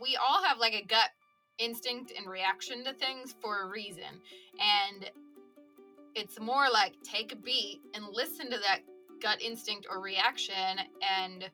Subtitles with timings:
[0.00, 1.10] we all have like a gut
[1.58, 4.20] instinct and reaction to things for a reason.
[4.58, 5.10] And
[6.14, 8.80] it's more like take a beat and listen to that
[9.22, 10.78] gut instinct or reaction
[11.18, 11.50] and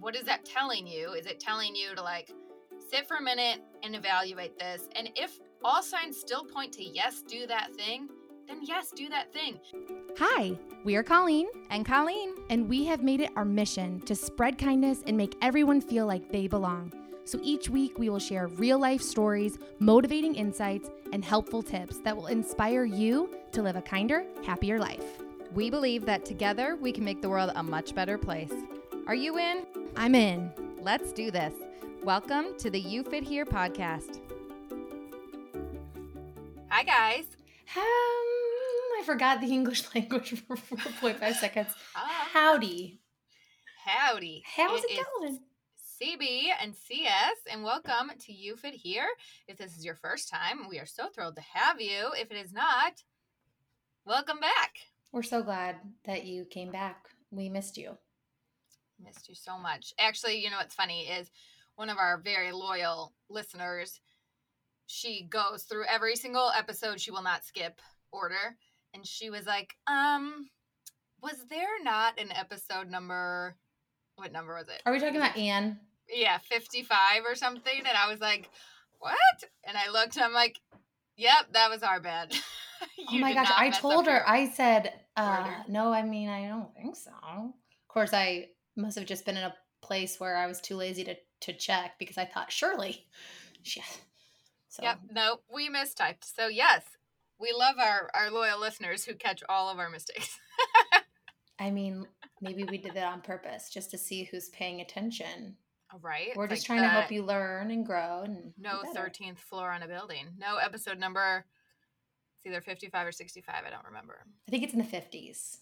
[0.00, 1.12] what is that telling you?
[1.12, 2.32] Is it telling you to like
[2.90, 4.88] sit for a minute and evaluate this?
[4.96, 8.08] And if all signs still point to yes, do that thing,
[8.48, 9.60] then yes, do that thing.
[10.18, 14.58] Hi, we are Colleen and Colleen, and we have made it our mission to spread
[14.58, 16.92] kindness and make everyone feel like they belong.
[17.24, 22.16] So each week we will share real life stories, motivating insights, and helpful tips that
[22.16, 25.04] will inspire you to live a kinder, happier life.
[25.54, 28.52] We believe that together we can make the world a much better place.
[29.06, 29.66] Are you in?
[29.94, 30.52] I'm in.
[30.80, 31.54] Let's do this.
[32.02, 34.18] Welcome to the You Fit Here podcast.
[36.70, 37.26] Hi, guys.
[37.76, 37.82] Um,
[38.98, 41.68] I forgot the English language for 4.5 seconds.
[41.94, 43.00] Howdy.
[43.84, 44.42] Howdy.
[44.56, 45.38] How's it, it going?
[46.02, 49.06] CB and CS, and welcome to You Fit Here.
[49.46, 52.10] If this is your first time, we are so thrilled to have you.
[52.18, 52.94] If it is not,
[54.04, 54.74] welcome back.
[55.12, 57.06] We're so glad that you came back.
[57.30, 57.96] We missed you.
[59.00, 59.92] Missed you so much.
[59.96, 61.30] Actually, you know what's funny is
[61.76, 64.00] one of our very loyal listeners,
[64.88, 67.00] she goes through every single episode.
[67.00, 68.56] She will not skip order.
[68.92, 70.48] And she was like, um,
[71.22, 73.54] was there not an episode number?
[74.16, 74.82] What number was it?
[74.84, 75.78] Are we talking about Anne?
[76.12, 77.78] Yeah, 55 or something.
[77.78, 78.48] And I was like,
[78.98, 79.16] what?
[79.64, 80.60] And I looked and I'm like,
[81.16, 82.34] yep, that was our bed.
[83.10, 83.50] oh my gosh.
[83.50, 87.10] I told her, I said, uh, no, I mean, I don't think so.
[87.24, 91.04] Of course, I must have just been in a place where I was too lazy
[91.04, 93.06] to, to check because I thought, surely.
[93.76, 93.84] Yeah.
[94.70, 94.82] So.
[94.82, 94.98] Yep.
[95.12, 96.24] No, we mistyped.
[96.24, 96.82] So, yes,
[97.38, 100.36] we love our, our loyal listeners who catch all of our mistakes.
[101.60, 102.06] I mean,
[102.40, 105.56] maybe we did that on purpose just to see who's paying attention.
[106.00, 106.30] Right.
[106.36, 109.82] We're just like trying to help you learn and grow and no 13th floor on
[109.82, 110.26] a building.
[110.38, 111.44] No episode number.
[112.38, 113.54] It's either 55 or 65.
[113.66, 114.24] I don't remember.
[114.48, 115.58] I think it's in the 50s.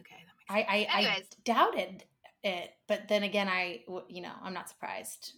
[0.00, 0.16] Okay.
[0.48, 2.04] I, I, I doubted
[2.42, 5.32] it, but then again, I, you know, I'm not surprised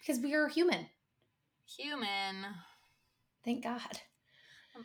[0.00, 0.86] because we are human.
[1.76, 2.46] Human.
[3.44, 4.00] Thank God.
[4.74, 4.84] I'm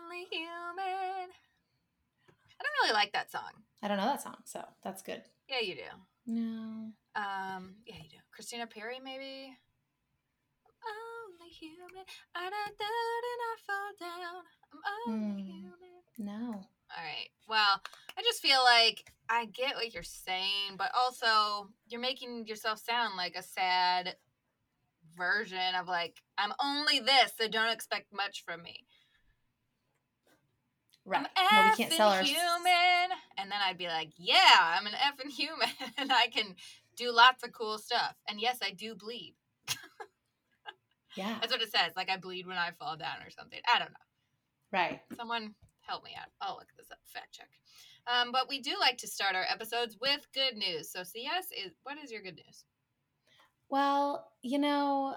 [0.00, 1.30] only human.
[2.58, 3.50] I don't really like that song.
[3.82, 5.22] I don't know that song, so that's good.
[5.48, 5.82] Yeah, you do.
[6.26, 6.92] No.
[7.16, 8.16] Um, yeah, you do.
[8.30, 9.56] Christina Perri, maybe.
[10.84, 12.04] I'm only human.
[12.34, 14.42] I don't and I fall down.
[14.72, 15.96] I'm only mm, human.
[16.18, 16.68] No.
[16.96, 17.28] All right.
[17.48, 17.80] Well,
[18.16, 23.16] I just feel like I get what you're saying, but also you're making yourself sound
[23.16, 24.16] like a sad
[25.16, 28.84] version of like I'm only this, so don't expect much from me.
[31.04, 31.26] Right.
[31.36, 34.92] I'm no, we can't sell our human, and then I'd be like, "Yeah, I'm an
[34.92, 36.56] effing human, and I can
[36.96, 38.14] do lots of cool stuff.
[38.28, 39.34] And yes, I do bleed.
[41.16, 41.36] yeah.
[41.40, 41.92] That's what it says.
[41.96, 43.60] Like I bleed when I fall down or something.
[43.72, 43.96] I don't know.
[44.72, 45.00] Right.
[45.16, 46.28] Someone help me out.
[46.40, 46.98] I'll look this up.
[47.04, 47.48] Fact check.
[48.06, 50.90] Um, but we do like to start our episodes with good news.
[50.90, 52.64] So CS is what is your good news?
[53.68, 55.16] Well, you know,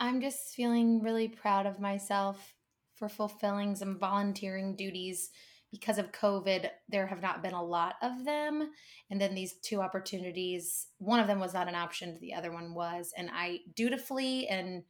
[0.00, 2.54] I'm just feeling really proud of myself
[2.96, 5.30] for fulfilling some volunteering duties
[5.78, 8.70] because of COVID, there have not been a lot of them.
[9.10, 12.72] And then these two opportunities, one of them was not an option, the other one
[12.72, 13.12] was.
[13.16, 14.84] And I dutifully and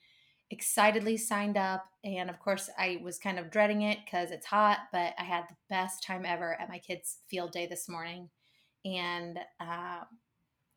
[0.51, 1.85] excitedly signed up.
[2.05, 5.45] And of course, I was kind of dreading it because it's hot, but I had
[5.49, 8.31] the best time ever at my kids' field day this morning.
[8.85, 10.03] And uh,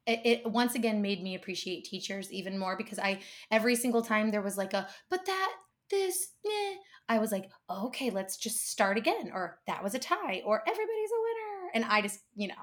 [0.08, 3.20] it, it, once again made me appreciate teachers even more because I,
[3.52, 5.52] every single time there was like a, but that,
[5.92, 6.30] this,
[7.10, 9.32] I was like, okay, let's just start again.
[9.34, 11.72] Or that was a tie, or everybody's a winner.
[11.74, 12.54] And I just, you know,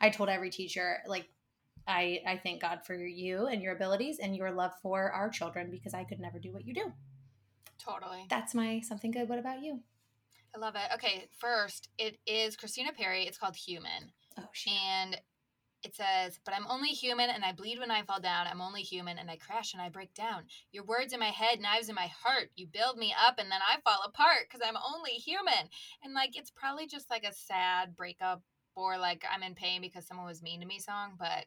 [0.00, 1.28] I told every teacher, like,
[1.88, 5.70] I, I thank God for you and your abilities and your love for our children
[5.70, 6.92] because I could never do what you do.
[7.78, 8.26] Totally.
[8.30, 9.28] That's my something good.
[9.28, 9.80] What about you?
[10.54, 10.94] I love it.
[10.94, 13.26] Okay, first, it is Christina Perri.
[13.26, 14.12] It's called Human.
[14.38, 14.70] Oh, she.
[14.70, 15.20] And
[15.82, 18.46] it says, But I'm only human and I bleed when I fall down.
[18.46, 20.44] I'm only human and I crash and I break down.
[20.72, 22.50] Your words in my head, knives in my heart.
[22.56, 25.70] You build me up and then I fall apart because I'm only human.
[26.02, 28.42] And like, it's probably just like a sad breakup
[28.74, 31.46] or like I'm in pain because someone was mean to me song, but.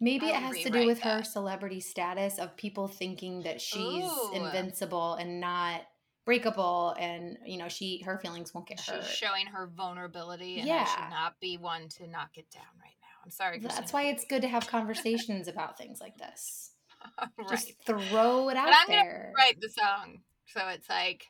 [0.00, 1.18] Maybe it has to do with that.
[1.18, 4.30] her celebrity status of people thinking that she's Ooh.
[4.32, 5.82] invincible and not
[6.24, 9.04] breakable and you know she her feelings won't get she's hurt.
[9.04, 10.84] showing her vulnerability and yeah.
[10.86, 12.97] I should not be one to knock it down right
[13.28, 13.60] I'm sorry.
[13.60, 13.82] Christina.
[13.82, 16.70] That's why it's good to have conversations about things like this.
[17.20, 17.48] right.
[17.50, 19.34] Just throw it out there.
[19.36, 21.26] Write the song, so it's like,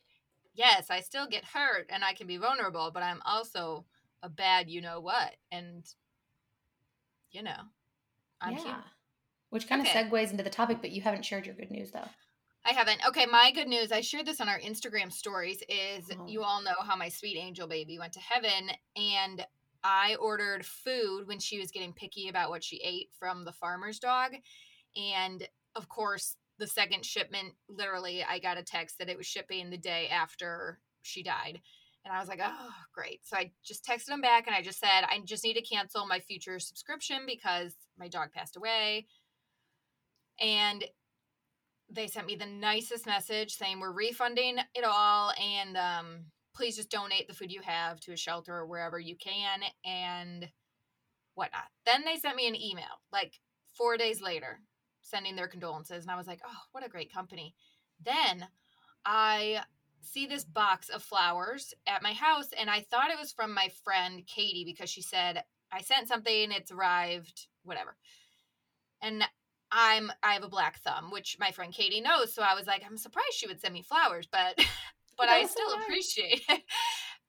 [0.55, 3.85] yes, I still get hurt and I can be vulnerable, but I'm also
[4.23, 5.85] a bad, you know what, and
[7.33, 7.63] you know,
[8.41, 8.83] I'm yeah.
[9.51, 12.09] which kind of segues into the topic, but you haven't shared your good news though.
[12.65, 13.01] I haven't.
[13.09, 16.29] Okay, my good news, I shared this on our Instagram stories, is Oh.
[16.29, 19.45] you all know how my sweet angel baby went to heaven and
[19.85, 23.99] I ordered food when she was getting picky about what she ate from the farmer's
[23.99, 24.33] dog.
[24.97, 25.47] And
[25.77, 29.79] of course, the second shipment, literally, I got a text that it was shipping the
[29.79, 31.61] day after she died.
[32.05, 33.21] And I was like, oh, great.
[33.25, 36.07] So I just texted him back and I just said, I just need to cancel
[36.07, 39.07] my future subscription because my dog passed away.
[40.41, 40.85] And
[41.91, 46.25] they sent me the nicest message saying we're refunding it all and um,
[46.59, 50.49] please just donate the food you have to a shelter or wherever you can and
[51.37, 51.69] whatnot.
[51.87, 53.35] Then they sent me an email like
[53.77, 54.59] four days later
[55.01, 56.03] sending their condolences.
[56.03, 57.55] And I was like, oh, what a great company.
[58.05, 58.49] Then
[59.07, 59.63] I
[60.01, 63.69] see this box of flowers at my house and I thought it was from my
[63.85, 67.97] friend Katie because she said, I sent something, it's arrived, whatever.
[69.01, 69.23] And
[69.71, 72.35] I'm I have a black thumb, which my friend Katie knows.
[72.35, 74.59] So I was like, I'm surprised she would send me flowers, but
[75.19, 76.63] but I so still appreciate it.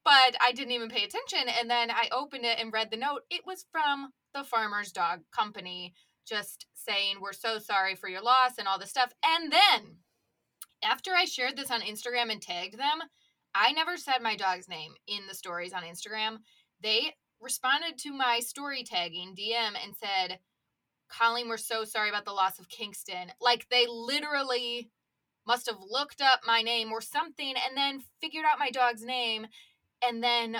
[0.05, 1.53] But I didn't even pay attention.
[1.59, 3.23] And then I opened it and read the note.
[3.29, 5.93] It was from the Farmer's Dog Company,
[6.25, 9.11] just saying, We're so sorry for your loss and all this stuff.
[9.23, 9.97] And then
[10.83, 13.01] after I shared this on Instagram and tagged them,
[13.53, 16.37] I never said my dog's name in the stories on Instagram.
[16.81, 20.39] They responded to my story tagging DM and said,
[21.09, 23.31] Colleen, we're so sorry about the loss of Kingston.
[23.41, 24.91] Like they literally
[25.47, 29.47] must have looked up my name or something and then figured out my dog's name.
[30.07, 30.57] And then,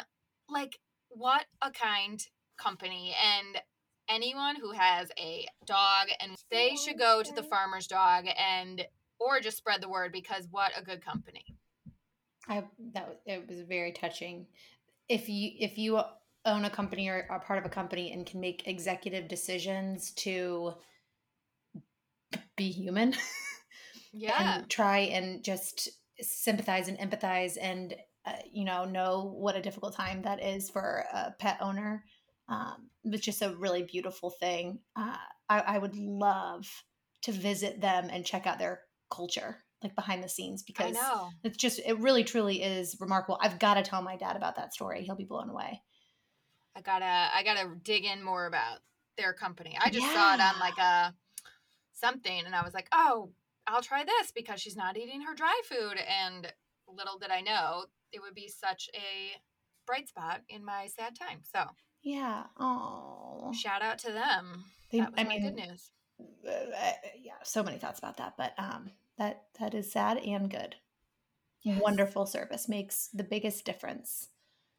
[0.49, 0.79] like,
[1.09, 2.19] what a kind
[2.57, 3.15] company.
[3.23, 3.61] And
[4.09, 8.85] anyone who has a dog and they should go to the farmer's dog and
[9.19, 11.45] or just spread the word because what a good company.
[12.47, 14.47] I that was, it was very touching.
[15.07, 16.01] If you if you
[16.45, 20.73] own a company or are part of a company and can make executive decisions to
[22.55, 23.13] be human
[24.11, 24.59] Yeah.
[24.59, 25.89] and try and just
[26.19, 27.95] sympathize and empathize and
[28.25, 32.03] uh, you know know what a difficult time that is for a pet owner.
[32.47, 34.79] Um, it's just a really beautiful thing.
[34.95, 35.15] Uh,
[35.47, 36.67] I, I would love
[37.23, 40.97] to visit them and check out their culture like behind the scenes because
[41.43, 43.37] it's just it really truly is remarkable.
[43.41, 45.03] I've got to tell my dad about that story.
[45.03, 45.81] He'll be blown away.
[46.75, 48.79] I gotta I gotta dig in more about
[49.17, 49.77] their company.
[49.79, 51.13] I just saw it on like a
[51.93, 53.31] something and I was like, oh,
[53.69, 55.97] I'll try this because she's not eating her dry food.
[55.97, 56.51] And
[56.87, 59.37] little did I know it would be such a
[59.85, 61.41] bright spot in my sad time.
[61.43, 61.63] So
[62.01, 64.63] yeah oh shout out to them.
[64.91, 65.91] They- I mean, good news.
[66.19, 70.75] uh, yeah so many thoughts about that but um that that is sad and good
[71.61, 71.81] Yes.
[71.81, 74.29] wonderful service makes the biggest difference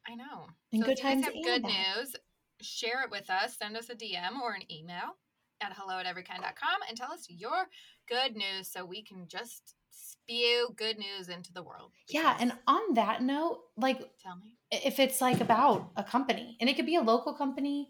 [0.07, 0.47] I know.
[0.71, 2.15] In so good if times have good news,
[2.59, 3.55] share it with us.
[3.59, 5.15] Send us a DM or an email
[5.61, 7.67] at hello at everykind.com and tell us your
[8.07, 11.91] good news so we can just spew good news into the world.
[12.09, 14.57] yeah and on that note like tell me.
[14.71, 17.89] if it's like about a company and it could be a local company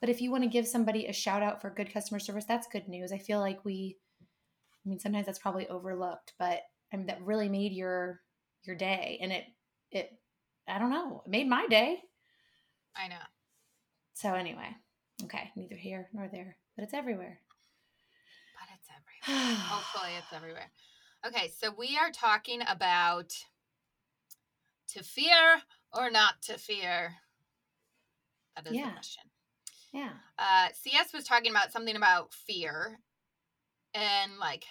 [0.00, 2.66] but if you want to give somebody a shout out for good customer service that's
[2.68, 3.96] good news i feel like we
[4.84, 6.60] i mean sometimes that's probably overlooked but
[6.92, 8.20] i mean that really made your
[8.64, 9.44] your day and it
[9.90, 10.10] it
[10.68, 12.00] i don't know it made my day
[12.96, 13.16] I know.
[14.14, 14.68] so anyway
[15.24, 17.38] okay neither here nor there but it's everywhere But it's everywhere.
[19.28, 20.70] Hopefully, it's everywhere.
[21.26, 23.32] Okay, so we are talking about
[24.88, 27.14] to fear or not to fear.
[28.56, 28.86] That is Yeah.
[28.86, 29.24] the question.
[29.92, 32.98] yeah Uh, CS was talking about something about fear
[33.94, 34.64] and like,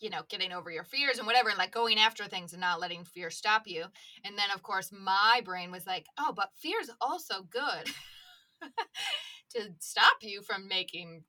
[0.00, 2.80] you know, getting over your fears and whatever, and like going after things and not
[2.80, 3.84] letting fear stop you.
[4.24, 7.90] And then, of course, my brain was like, oh, but fear's also good
[9.50, 11.24] to stop you from making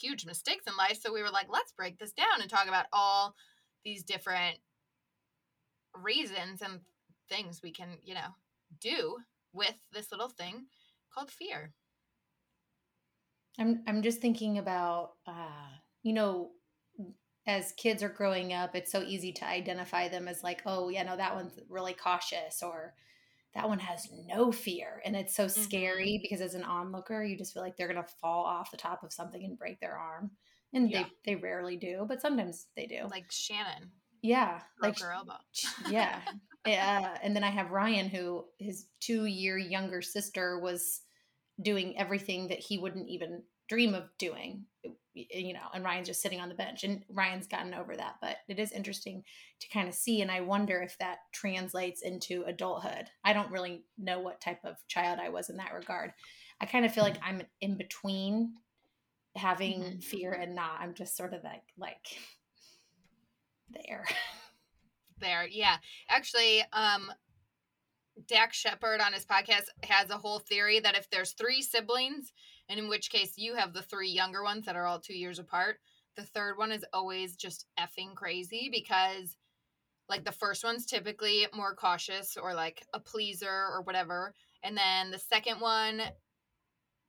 [0.00, 0.98] huge mistakes in life.
[1.00, 3.34] So we were like, let's break this down and talk about all
[3.84, 4.58] these different
[5.94, 6.80] reasons and
[7.28, 8.34] things we can, you know,
[8.80, 9.16] do
[9.52, 10.66] with this little thing
[11.12, 11.72] called fear.
[13.58, 15.70] I'm I'm just thinking about uh
[16.02, 16.50] you know
[17.46, 21.04] as kids are growing up it's so easy to identify them as like oh yeah
[21.04, 22.92] no that one's really cautious or
[23.56, 25.62] that one has no fear and it's so mm-hmm.
[25.62, 28.76] scary because as an onlooker you just feel like they're going to fall off the
[28.76, 30.30] top of something and break their arm
[30.74, 31.04] and Yeah.
[31.24, 33.90] they they rarely do but sometimes they do Like Shannon
[34.22, 35.38] yeah like her elbow.
[35.88, 36.20] yeah
[36.66, 41.02] yeah and then i have ryan who his two year younger sister was
[41.62, 44.64] doing everything that he wouldn't even dream of doing
[45.30, 48.36] you know and ryan's just sitting on the bench and ryan's gotten over that but
[48.48, 49.22] it is interesting
[49.60, 53.82] to kind of see and i wonder if that translates into adulthood i don't really
[53.96, 56.12] know what type of child i was in that regard
[56.60, 58.52] i kind of feel like i'm in between
[59.36, 60.02] having Mhm.
[60.04, 60.80] fear and not.
[60.80, 62.06] I'm just sort of like like
[63.70, 64.06] there.
[65.18, 65.46] there.
[65.46, 65.76] Yeah.
[66.08, 67.12] Actually, um
[68.28, 72.32] Dax Shepard on his podcast has a whole theory that if there's three siblings,
[72.68, 75.38] and in which case you have the three younger ones that are all two years
[75.38, 75.76] apart,
[76.16, 79.36] the third one is always just effing crazy because
[80.08, 84.32] like the first one's typically more cautious or like a pleaser or whatever.
[84.62, 86.00] And then the second one,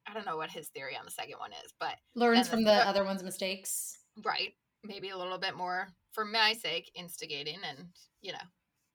[0.08, 2.64] I don't know what his theory on the second one is, but Learns the from
[2.64, 4.00] the third- other one's mistakes.
[4.26, 7.88] right maybe a little bit more for my sake instigating and
[8.22, 8.38] you know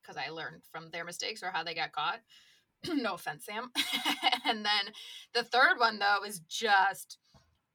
[0.00, 2.20] because i learned from their mistakes or how they got caught
[2.94, 3.70] no offense sam
[4.44, 4.92] and then
[5.34, 7.18] the third one though is just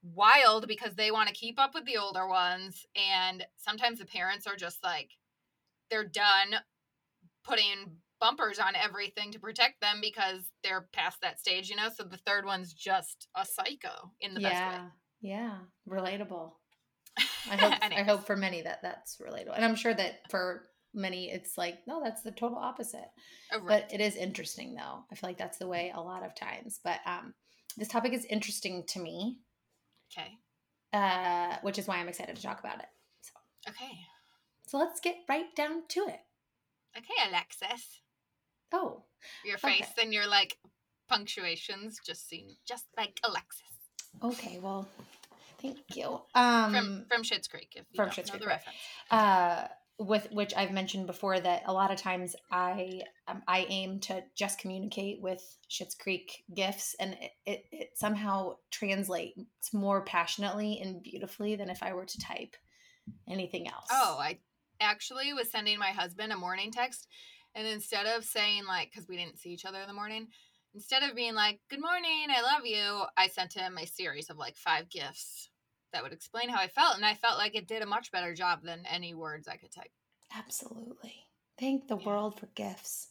[0.04, 4.48] wild because they want to keep up with the older ones and sometimes the parents
[4.48, 5.12] are just like
[5.90, 6.56] they're done
[7.44, 12.04] putting bumpers on everything to protect them because they're past that stage you know so
[12.04, 14.90] the third one's just a psycho in the best way Yeah.
[15.22, 15.58] Yeah.
[15.90, 16.52] Relatable.
[17.50, 19.56] I hope I hope for many that that's relatable.
[19.56, 23.10] And I'm sure that for many it's like, no, that's the total opposite.
[23.51, 23.86] Oh, right.
[23.89, 25.03] But it is interesting though.
[25.12, 26.79] I feel like that's the way a lot of times.
[26.84, 27.34] But um
[27.77, 29.38] this topic is interesting to me,
[30.12, 30.38] okay
[30.94, 32.88] uh, which is why I'm excited to talk about it.
[33.22, 33.34] So,
[33.70, 34.00] okay
[34.67, 36.20] so let's get right down to it.
[36.98, 38.01] Okay, Alexis.
[38.74, 39.03] Oh,
[39.46, 40.58] Your face and your like
[41.08, 43.67] punctuations just seem just like Alexis
[44.24, 44.60] okay.
[44.62, 44.88] Well,
[45.62, 46.22] thank you.
[46.36, 47.74] Um, from from Schitt's Creek.
[47.75, 48.77] If you from Schitt's know Creek, the reference.
[49.12, 49.67] uh,
[50.00, 54.24] with which I've mentioned before that a lot of times I um, I aim to
[54.36, 61.01] just communicate with Schitt's Creek gifs, and it, it, it somehow translates more passionately and
[61.01, 62.56] beautifully than if I were to type
[63.27, 63.88] anything else.
[63.92, 64.38] Oh, I
[64.80, 67.08] actually was sending my husband a morning text,
[67.56, 70.27] and instead of saying like, because we didn't see each other in the morning,
[70.75, 74.38] instead of being like, "Good morning, I love you," I sent him a series of
[74.38, 75.50] like five gifs
[75.98, 78.36] that would explain how I felt, and I felt like it did a much better
[78.36, 79.92] job than any words I could type.
[80.36, 81.16] absolutely.
[81.60, 82.06] Thank the Yeah.
[82.06, 83.08] world for gifs.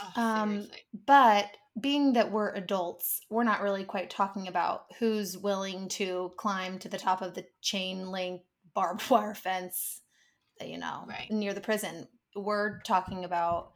[0.00, 0.68] Oh, Um.
[1.06, 6.78] But being that we're adults, we're not really quite talking about who's willing to climb
[6.80, 8.42] to the top of the chain link
[8.74, 10.02] barbed wire fence,
[10.60, 11.30] you know, Right.
[11.30, 12.08] near the prison.
[12.36, 13.72] We're talking about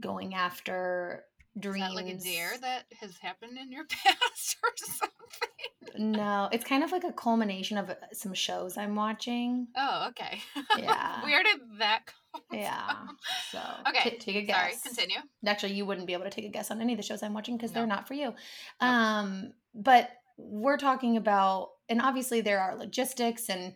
[0.00, 1.24] going after
[1.58, 1.88] dreams.
[1.88, 6.12] that like a dare that has happened in your past or something?
[6.12, 9.68] no, it's kind of like a culmination of uh, some shows I'm watching.
[9.76, 10.40] Oh, okay.
[10.78, 11.22] Yeah.
[11.22, 12.86] Where did that come Yeah.
[12.86, 13.16] from?
[13.52, 14.56] So Okay, ta- take a guess.
[14.82, 15.18] Sorry, continue.
[15.46, 17.32] actually you wouldn't be able to take a guess on any of the shows i'm
[17.34, 17.80] watching because No.
[17.80, 18.34] they're not for you
[18.80, 23.74] um but we're talking about and obviously there are logistics and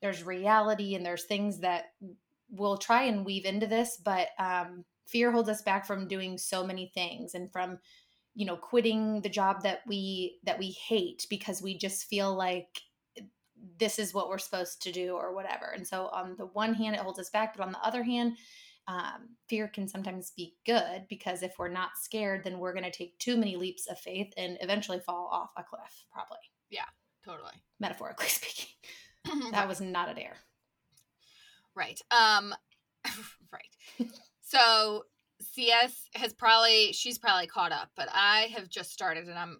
[0.00, 1.92] there's reality and there's things that
[2.50, 6.64] we'll try and weave into this but um fear holds us back from doing so
[6.64, 7.78] many things and from
[8.34, 12.80] you know quitting the job that we that we hate because we just feel like
[13.78, 16.94] this is what we're supposed to do or whatever and so on the one hand
[16.94, 18.36] it holds us back but on the other hand
[18.88, 22.90] um, fear can sometimes be good because if we're not scared, then we're going to
[22.90, 26.38] take too many leaps of faith and eventually fall off a cliff, probably,
[26.70, 26.86] Yeah.
[27.24, 27.52] Totally.
[27.78, 28.66] metaphorically speaking.
[29.52, 30.36] That was not a dare.
[31.76, 32.00] right.
[32.10, 32.52] Um
[33.52, 34.08] right.
[34.50, 35.04] So
[35.40, 39.58] CS has probably she's probably caught up, but I have just started and I'm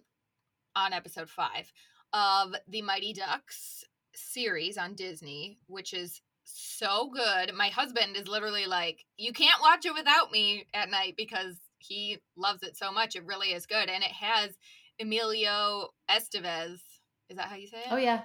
[0.74, 1.72] on episode 5
[2.12, 7.54] of the Mighty Ducks series on Disney, which is so good.
[7.54, 12.18] My husband is literally like, "You can't watch it without me at night because he
[12.36, 13.14] loves it so much.
[13.14, 14.58] It really is good." And it has
[15.00, 16.80] Emilio Estevez.
[17.28, 17.92] Is that how you say it?
[17.92, 18.22] Oh, yeah.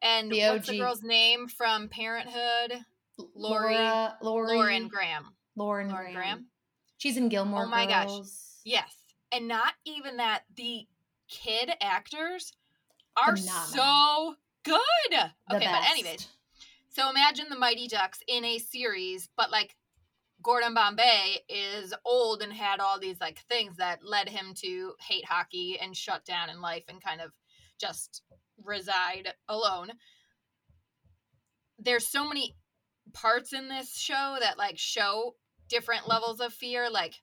[0.00, 2.82] And The what's the girl's name from Parenthood?
[3.18, 5.36] Lori- Laura, Lori, Lauren Graham.
[5.56, 6.14] Lauren Lauren Graham.
[6.14, 6.46] Graham.
[6.98, 8.10] She's in Gilmore Oh my gosh.
[8.64, 8.94] Yes.
[9.32, 10.86] And not even that, the
[11.28, 12.52] kid actors
[13.16, 13.66] are Phenomenal.
[13.66, 14.78] so good.
[15.10, 15.90] The okay, but best.
[15.90, 16.28] anyways,
[16.88, 19.74] so imagine the Mighty Ducks in a series, but like
[20.42, 25.24] Gordon Bombay is old and had all these like things that led him to hate
[25.24, 27.32] hockey and shut down in life and kind of
[27.80, 28.22] just
[28.62, 29.92] reside alone.
[31.78, 32.54] There's so many
[33.12, 35.34] parts in this show that like show
[35.72, 36.90] different levels of fear.
[36.90, 37.14] Like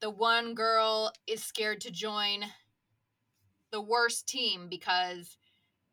[0.00, 2.44] the one girl is scared to join
[3.70, 5.36] the worst team because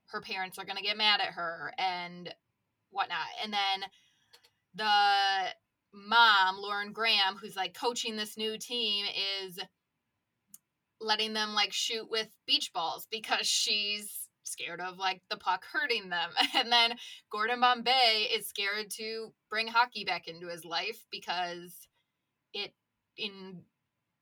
[0.08, 2.34] her parents are going to get mad at her and
[2.90, 3.28] whatnot.
[3.44, 3.90] And then
[4.74, 5.54] the
[5.94, 9.06] mom, Lauren Graham, who's like coaching this new team,
[9.44, 9.60] is
[11.02, 16.10] letting them like shoot with beach balls because she's scared of like the puck hurting
[16.10, 16.32] them.
[16.56, 16.96] And then
[17.32, 21.89] Gordon Bombay is scared to bring hockey back into his life because
[22.54, 22.74] it
[23.18, 23.62] in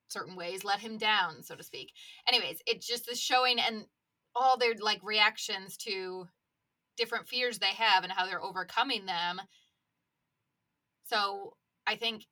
[0.10, 1.93] certain ways let him down, so to speak.
[2.27, 3.86] Anyways, it's just this showing and
[4.36, 6.27] all their like reactions to
[6.96, 9.41] different fears they have and how they're overcoming them.
[11.05, 11.55] So
[11.86, 12.25] I think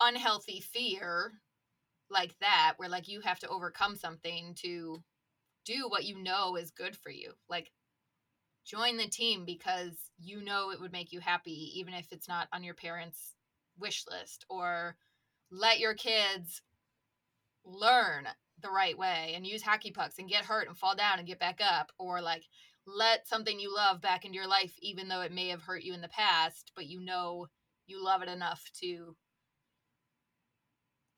[0.00, 1.32] unhealthy fear
[2.10, 5.02] like that, where like you have to overcome something to
[5.64, 7.32] do what you know is good for you.
[7.48, 7.70] Like
[8.66, 12.48] join the team because you know it would make you happy, even if it's not
[12.52, 13.36] on your parents'
[13.80, 14.96] wish list, or
[15.50, 16.62] let your kids
[17.64, 18.26] learn
[18.62, 21.40] the right way and use hockey pucks and get hurt and fall down and get
[21.40, 22.44] back up, or like
[22.86, 25.94] let something you love back into your life, even though it may have hurt you
[25.94, 27.46] in the past, but you know
[27.86, 29.16] you love it enough to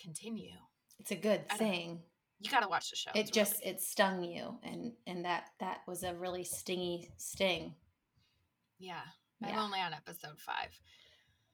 [0.01, 0.57] continue.
[0.99, 2.01] It's a good thing.
[2.41, 3.11] You got to watch the show.
[3.15, 3.77] It just really...
[3.77, 7.75] it stung you, and and that that was a really stingy sting.
[8.79, 9.03] Yeah,
[9.45, 10.79] I'm only on episode five.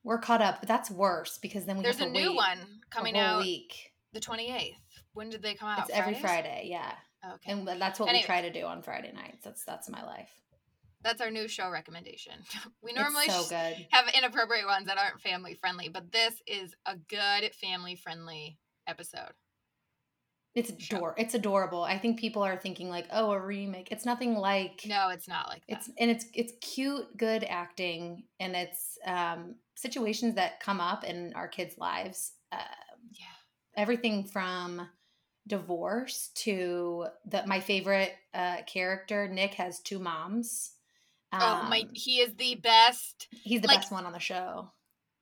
[0.05, 2.59] We're caught up, but that's worse because then we there's a new one
[2.91, 4.75] coming out week, the 28th.
[5.13, 5.81] When did they come out?
[5.81, 6.69] It's every Friday.
[6.71, 6.93] Yeah.
[7.35, 7.53] Okay.
[7.53, 9.45] And that's what we try to do on Friday nights.
[9.45, 10.31] That's that's my life.
[11.03, 12.35] That's our new show recommendation.
[12.83, 13.87] We normally so good.
[13.91, 19.33] have inappropriate ones that aren't family friendly, but this is a good family friendly episode.
[20.55, 21.83] It's ador- it's adorable.
[21.83, 25.49] I think people are thinking like, "Oh, a remake." It's nothing like No, it's not
[25.49, 25.77] like that.
[25.77, 31.33] It's and it's it's cute, good acting and it's um situations that come up in
[31.35, 32.33] our kids' lives.
[32.51, 32.61] Um,
[33.13, 33.27] yeah.
[33.77, 34.89] Everything from
[35.47, 40.73] divorce to the my favorite uh character, Nick has two moms.
[41.31, 43.29] Um, oh my he is the best.
[43.31, 44.71] He's the like, best one on the show.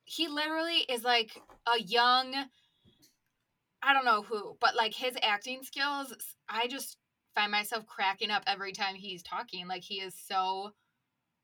[0.05, 1.33] He literally is like
[1.67, 2.33] a young
[3.87, 6.13] I don't know who, but like his acting skills,
[6.49, 6.97] I just
[7.35, 9.69] find myself cracking up every time he's talking.
[9.69, 10.73] Like he is so,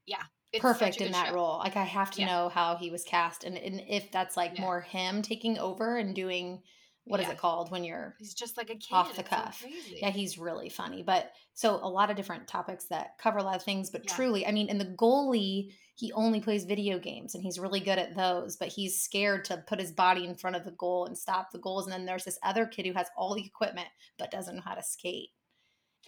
[0.07, 0.25] yeah,
[0.59, 1.35] perfect in that show.
[1.35, 1.59] role.
[1.59, 2.27] Like I have to yeah.
[2.27, 4.63] know how he was cast, and, and if that's like yeah.
[4.63, 6.63] more him taking over and doing
[7.05, 7.27] what yeah.
[7.27, 10.11] is it called when you're he's just like a kid off the cuff so yeah
[10.11, 13.63] he's really funny but so a lot of different topics that cover a lot of
[13.65, 17.59] things but truly i mean in the goalie he only plays video games and he's
[17.59, 20.71] really good at those but he's scared to put his body in front of the
[20.73, 23.45] goal and stop the goals and then there's this other kid who has all the
[23.45, 25.31] equipment but doesn't know how to skate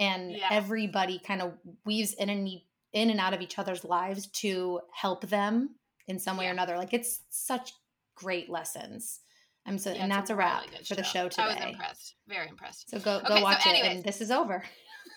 [0.00, 0.48] and yeah.
[0.50, 1.52] everybody kind of
[1.84, 2.48] weaves in and
[2.92, 5.70] in and out of each other's lives to help them
[6.06, 7.72] in some way or another like it's such
[8.14, 9.20] great lessons
[9.66, 11.42] I'm so, yeah, and that's a, wrap really for the show today.
[11.44, 12.90] I was impressed, very impressed.
[12.90, 14.62] So go go okay, watch so it, and this is over.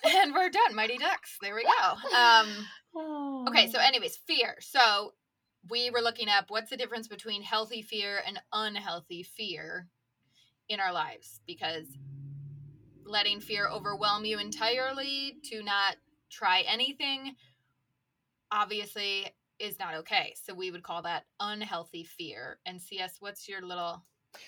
[0.03, 0.75] And we're done.
[0.75, 1.37] Mighty Ducks.
[1.41, 2.17] There we go.
[2.17, 2.47] Um,
[2.95, 3.45] oh.
[3.49, 4.55] Okay, so anyways, fear.
[4.59, 5.13] So
[5.69, 9.87] we were looking up what's the difference between healthy fear and unhealthy fear
[10.69, 11.85] in our lives because
[13.05, 15.95] letting fear overwhelm you entirely to not
[16.29, 17.35] try anything
[18.51, 19.27] obviously
[19.59, 20.33] is not okay.
[20.43, 22.59] So we would call that unhealthy fear.
[22.65, 24.03] And CS, what's your little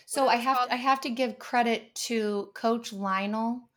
[0.06, 3.69] so I have I have to give credit to Coach Lionel,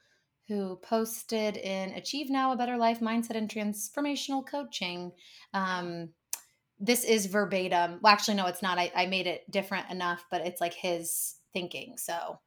[0.52, 5.12] who posted in Achieve Now a Better Life Mindset and Transformational Coaching.
[5.54, 6.10] Um,
[6.78, 8.00] this is verbatim.
[8.02, 8.78] Well, actually, no, it's not.
[8.78, 11.94] I, I made it different enough, but it's like his thinking.
[11.96, 12.38] So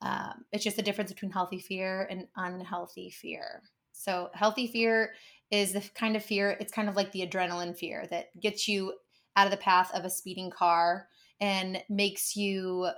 [0.00, 3.62] um, it's just the difference between healthy fear and unhealthy fear.
[3.92, 5.12] So healthy fear
[5.50, 6.56] is the kind of fear.
[6.60, 8.94] It's kind of like the adrenaline fear that gets you
[9.36, 11.08] out of the path of a speeding car
[11.42, 12.88] and makes you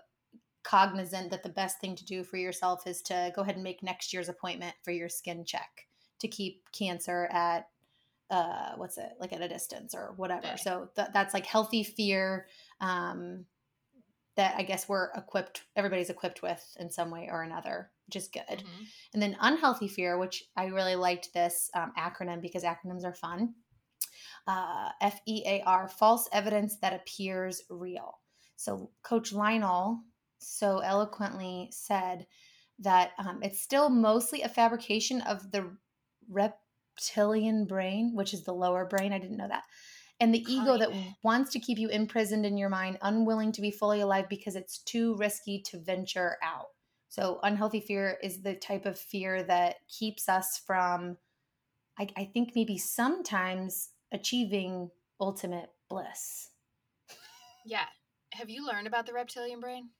[0.62, 3.82] cognizant that the best thing to do for yourself is to go ahead and make
[3.82, 5.86] next year's appointment for your skin check
[6.20, 7.68] to keep cancer at
[8.30, 10.56] uh what's it like at a distance or whatever.
[10.56, 12.46] So th- that's like healthy fear
[12.80, 13.44] um
[14.34, 18.28] that i guess we're equipped everybody's equipped with in some way or another which is
[18.28, 18.42] good.
[18.48, 18.84] Mm-hmm.
[19.12, 23.54] and then unhealthy fear which i really liked this um, acronym because acronyms are fun
[24.46, 28.18] uh, f-e-a-r false evidence that appears real.
[28.56, 30.00] So coach lionel
[30.42, 32.26] so eloquently said
[32.78, 35.76] that um, it's still mostly a fabrication of the
[36.28, 39.12] reptilian brain, which is the lower brain.
[39.12, 39.64] I didn't know that.
[40.20, 40.92] And the ego that
[41.24, 44.78] wants to keep you imprisoned in your mind, unwilling to be fully alive because it's
[44.78, 46.66] too risky to venture out.
[47.08, 51.18] So, unhealthy fear is the type of fear that keeps us from,
[51.98, 56.50] I, I think, maybe sometimes achieving ultimate bliss.
[57.66, 57.86] Yeah.
[58.32, 59.90] Have you learned about the reptilian brain?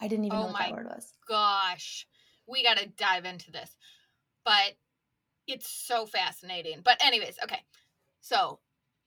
[0.00, 1.12] I didn't even oh know what that word was.
[1.28, 2.06] Gosh,
[2.46, 3.76] we got to dive into this,
[4.44, 4.74] but
[5.46, 6.80] it's so fascinating.
[6.84, 7.62] But anyways, okay.
[8.20, 8.60] So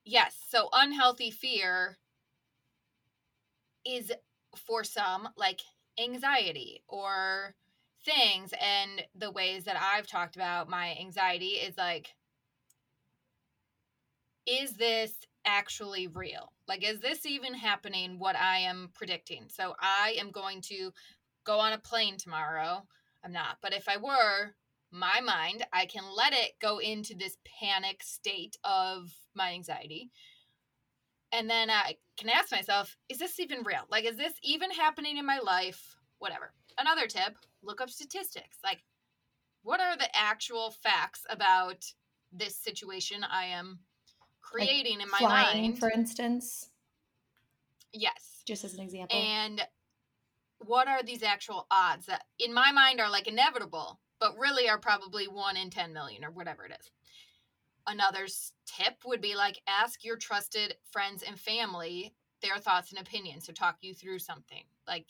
[0.04, 1.98] yes, so unhealthy fear
[3.84, 4.12] is
[4.56, 5.60] for some like
[5.98, 7.54] anxiety or
[8.04, 12.08] things and the ways that I've talked about my anxiety is like
[14.46, 15.12] is this
[15.44, 16.52] actually real?
[16.68, 19.46] Like, is this even happening what I am predicting?
[19.48, 20.92] So, I am going to
[21.44, 22.82] go on a plane tomorrow.
[23.24, 24.54] I'm not, but if I were,
[24.92, 30.10] my mind, I can let it go into this panic state of my anxiety.
[31.32, 33.86] And then I can ask myself, is this even real?
[33.90, 35.96] Like, is this even happening in my life?
[36.18, 36.52] Whatever.
[36.78, 38.58] Another tip look up statistics.
[38.62, 38.82] Like,
[39.62, 41.84] what are the actual facts about
[42.30, 43.78] this situation I am
[44.52, 45.78] creating like in my flying, mind?
[45.78, 46.68] For instance.
[47.92, 48.42] Yes.
[48.46, 49.18] Just as an example.
[49.18, 49.60] And
[50.58, 54.78] what are these actual odds that in my mind are like inevitable, but really are
[54.78, 56.90] probably one in 10 million or whatever it is?
[57.86, 58.26] Another
[58.66, 63.52] tip would be like ask your trusted friends and family their thoughts and opinions to
[63.52, 64.64] talk you through something.
[64.86, 65.06] Like,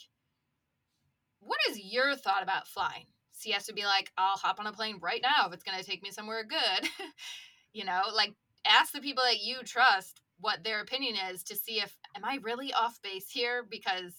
[1.40, 3.07] what is your thought about flying?
[3.33, 5.85] CS would be like, I'll hop on a plane right now if it's going to
[5.85, 6.88] take me somewhere good.
[7.72, 8.35] you know, like
[8.66, 12.38] ask the people that you trust what their opinion is to see if, am I
[12.42, 13.64] really off base here?
[13.68, 14.12] Because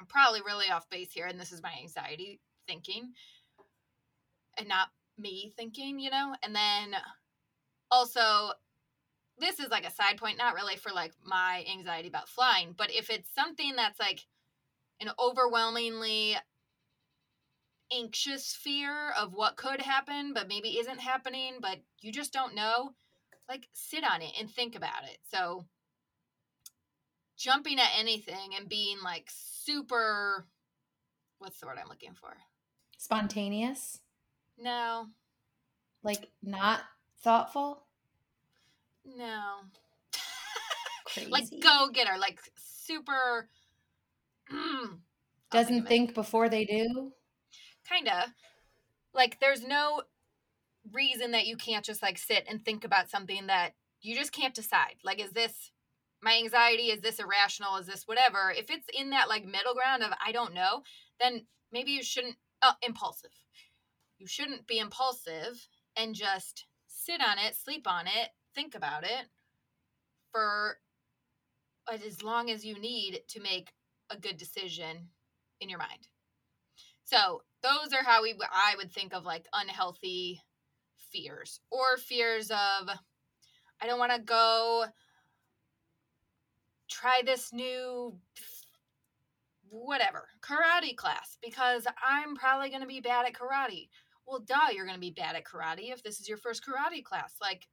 [0.00, 1.26] I'm probably really off base here.
[1.26, 3.12] And this is my anxiety thinking
[4.58, 6.34] and not me thinking, you know?
[6.42, 6.94] And then
[7.90, 8.52] also,
[9.38, 12.90] this is like a side point, not really for like my anxiety about flying, but
[12.90, 14.26] if it's something that's like
[15.00, 16.36] an overwhelmingly
[17.92, 22.92] anxious fear of what could happen, but maybe isn't happening, but you just don't know,
[23.48, 25.18] like sit on it and think about it.
[25.30, 25.64] So
[27.36, 30.46] jumping at anything and being like super
[31.38, 32.32] what's the word I'm looking for?
[32.98, 33.98] Spontaneous?
[34.58, 35.06] No.
[36.04, 36.80] Like not
[37.22, 37.84] thoughtful?
[39.04, 39.62] No.
[41.30, 43.48] like go getter, like super
[45.50, 47.12] doesn't think before they do?
[47.88, 48.32] Kinda.
[49.12, 50.02] Like there's no
[50.92, 54.54] reason that you can't just like sit and think about something that you just can't
[54.54, 54.96] decide.
[55.04, 55.70] Like, is this
[56.22, 56.84] my anxiety?
[56.84, 57.76] Is this irrational?
[57.76, 58.52] Is this whatever?
[58.56, 60.82] If it's in that like middle ground of I don't know,
[61.20, 63.30] then maybe you shouldn't, uh, impulsive.
[64.18, 69.26] You shouldn't be impulsive and just sit on it, sleep on it, think about it
[70.30, 70.78] for
[71.90, 73.72] as long as you need to make
[74.10, 75.08] a good decision
[75.60, 76.08] in your mind.
[77.04, 80.40] So, those are how we I would think of like unhealthy
[81.12, 82.88] fears or fears of
[83.80, 84.84] I don't want to go
[86.88, 88.14] try this new
[89.72, 93.88] whatever karate class because I'm probably going to be bad at karate.
[94.26, 97.02] Well, duh, you're going to be bad at karate if this is your first karate
[97.02, 97.34] class.
[97.40, 97.66] Like,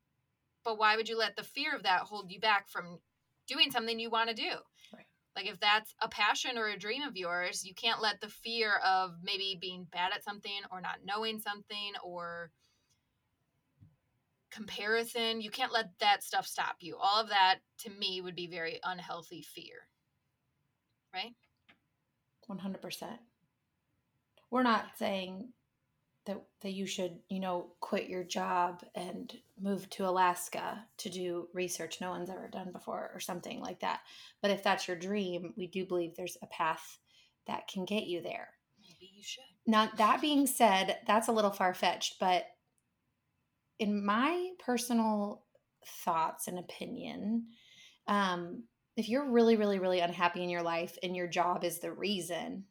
[0.63, 2.99] but why would you let the fear of that hold you back from
[3.47, 4.52] doing something you want to do?
[4.93, 5.06] Right.
[5.36, 8.78] Like, if that's a passion or a dream of yours, you can't let the fear
[8.86, 12.52] of maybe being bad at something or not knowing something or
[14.52, 15.42] comparison.
[15.42, 16.98] You can't let that stuff stop you.
[16.98, 19.88] All of that to me would be very unhealthy fear.
[21.14, 21.36] Right?
[22.50, 23.04] 100%.
[24.52, 25.50] We're not saying
[26.26, 31.48] that that you should, you know, quit your job and move to Alaska to do
[31.54, 34.02] research no one's ever done before or something like that.
[34.42, 37.00] But if that's your dream, we do believe there's a path
[37.48, 38.50] that can get you there.
[38.82, 39.44] Maybe you should.
[39.66, 42.46] Now, that being said, that's a little far fetched, but
[43.80, 45.44] in my personal
[46.04, 47.48] thoughts and opinion,
[48.08, 48.63] um,
[48.96, 52.65] if you're really, really, really unhappy in your life and your job is the reason,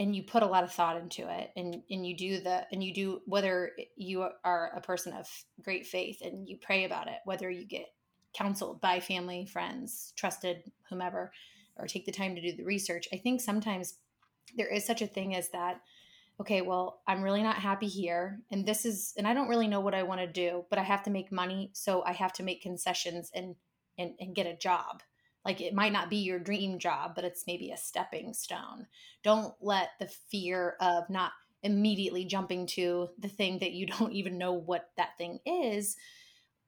[0.00, 2.82] and you put a lot of thought into it and and you do the and
[2.82, 5.28] you do whether you are a person of
[5.62, 7.86] great faith and you pray about it whether you get
[8.34, 11.30] counseled by family friends trusted whomever
[11.76, 13.94] or take the time to do the research i think sometimes
[14.56, 15.82] there is such a thing as that
[16.40, 18.40] okay, well, I'm really not happy here.
[18.50, 20.82] And this is, and I don't really know what I want to do, but I
[20.82, 21.70] have to make money.
[21.74, 23.56] So I have to make concessions and,
[23.98, 25.02] and, and get a job.
[25.44, 28.86] Like it might not be your dream job, but it's maybe a stepping stone.
[29.22, 34.38] Don't let the fear of not immediately jumping to the thing that you don't even
[34.38, 35.96] know what that thing is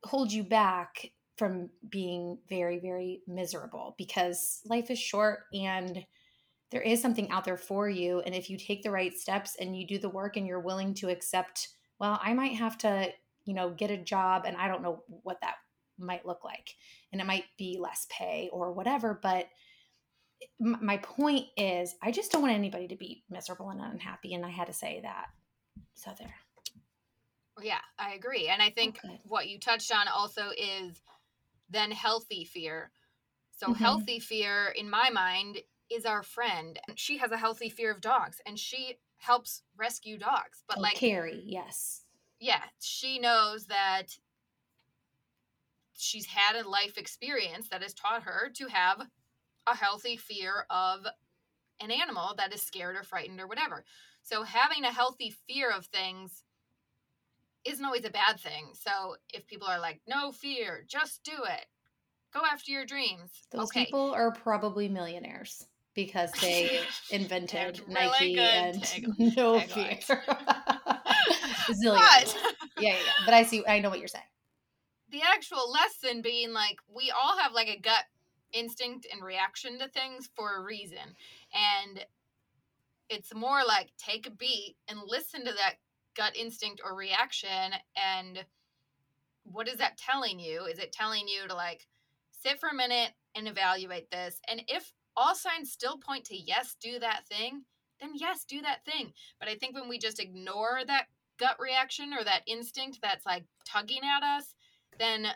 [0.05, 6.05] hold you back from being very, very miserable because life is short and
[6.73, 8.21] there is something out there for you.
[8.21, 10.95] And if you take the right steps and you do the work and you're willing
[10.95, 11.69] to accept,
[12.01, 13.11] well, I might have to,
[13.45, 15.57] you know, get a job and I don't know what that
[15.99, 16.75] might look like.
[17.13, 19.21] And it might be less pay or whatever.
[19.23, 19.49] But
[20.59, 24.33] my point is, I just don't want anybody to be miserable and unhappy.
[24.33, 25.27] And I had to say that.
[25.95, 26.35] So there.
[27.61, 28.49] Yeah, I agree.
[28.49, 29.21] And I think okay.
[29.25, 31.03] what you touched on also is
[31.69, 32.91] then healthy fear.
[33.59, 33.85] So, mm-hmm.
[33.85, 35.59] healthy fear, in my mind,
[35.95, 36.79] is our friend.
[36.95, 40.65] She has a healthy fear of dogs and she helps rescue dogs.
[40.69, 42.05] But oh, like Carrie, yes.
[42.41, 44.17] Yeah, she knows that
[45.93, 49.07] she's had a life experience that has taught her to have
[49.69, 51.07] a healthy fear of
[51.81, 53.85] an animal that is scared or frightened or whatever.
[54.23, 56.43] So having a healthy fear of things
[57.65, 58.71] isn't always a bad thing.
[58.75, 61.67] So if people are like, no fear, just do it,
[62.35, 63.31] go after your dreams.
[63.53, 63.85] Those okay.
[63.85, 69.99] people are probably millionaires because they invented really Nike good and tag- no fear.
[71.71, 71.95] Zillion.
[71.95, 72.37] But
[72.79, 73.13] Yeah, yeah, yeah.
[73.25, 73.63] But I see.
[73.67, 74.25] I know what you're saying.
[75.11, 78.05] the actual lesson being like, we all have like a gut
[78.53, 80.99] instinct and reaction to things for a reason.
[81.53, 82.05] And
[83.09, 85.75] it's more like take a beat and listen to that
[86.17, 88.45] gut instinct or reaction and
[89.45, 90.65] what is that telling you?
[90.65, 91.87] Is it telling you to like
[92.43, 94.41] sit for a minute and evaluate this?
[94.49, 97.63] And if all signs still point to yes, do that thing,
[98.01, 99.13] then yes, do that thing.
[99.39, 101.07] But I think when we just ignore that
[101.39, 104.55] gut reaction or that instinct that's like tugging at us,
[104.99, 105.27] then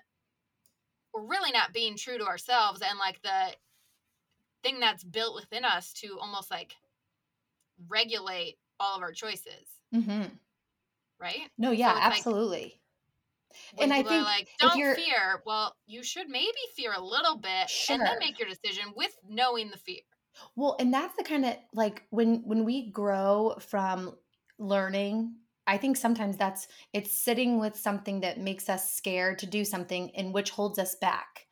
[1.13, 3.55] we're really not being true to ourselves and like the
[4.63, 6.75] thing that's built within us to almost like
[7.89, 10.25] regulate all of our choices, Mm-hmm.
[11.21, 11.51] right?
[11.59, 12.81] No, yeah, like- absolutely.
[13.71, 15.43] When And I think like, don't fear.
[15.47, 18.07] Well, you should maybe fear a little bit and Sure.
[18.07, 20.03] then make your decision with knowing the fear.
[20.55, 24.17] Well, and that's the kind of like when when we grow from
[24.59, 29.65] learning, I think sometimes that's it's sitting with something that makes us scared to do
[29.65, 31.47] something and which holds us back.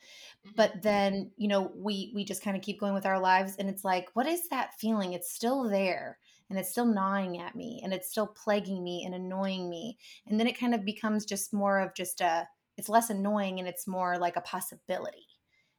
[0.44, 0.54] Mhm.
[0.56, 3.70] But then, you know, we we just kind of keep going with our lives and
[3.70, 5.12] it's like, what is that feeling?
[5.14, 6.18] It's still there
[6.54, 9.98] and it's still gnawing at me and it's still plaguing me and annoying me.
[10.26, 13.68] And then it kind of becomes just more of just a it's less annoying and
[13.68, 15.26] it's more like a possibility.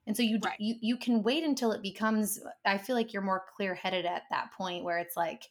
[0.06, 0.60] And so you Right.
[0.60, 4.52] you you can wait until it becomes I feel like you're more clear-headed at that
[4.52, 5.44] point where it's like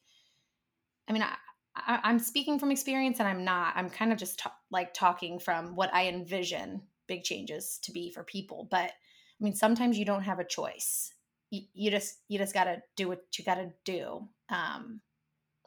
[1.08, 1.37] I mean I,
[1.74, 3.74] I I'm speaking from experience and I'm not.
[3.76, 8.10] I'm kind of just ta- like talking from what I envision big changes to be
[8.10, 11.14] for people, but I mean sometimes you don't have a choice.
[11.50, 14.28] You, you just you just got to do what you got to do.
[14.50, 15.00] Um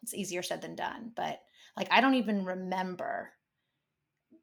[0.04, 1.40] it's easier said than done, but
[1.76, 3.32] like I don't even remember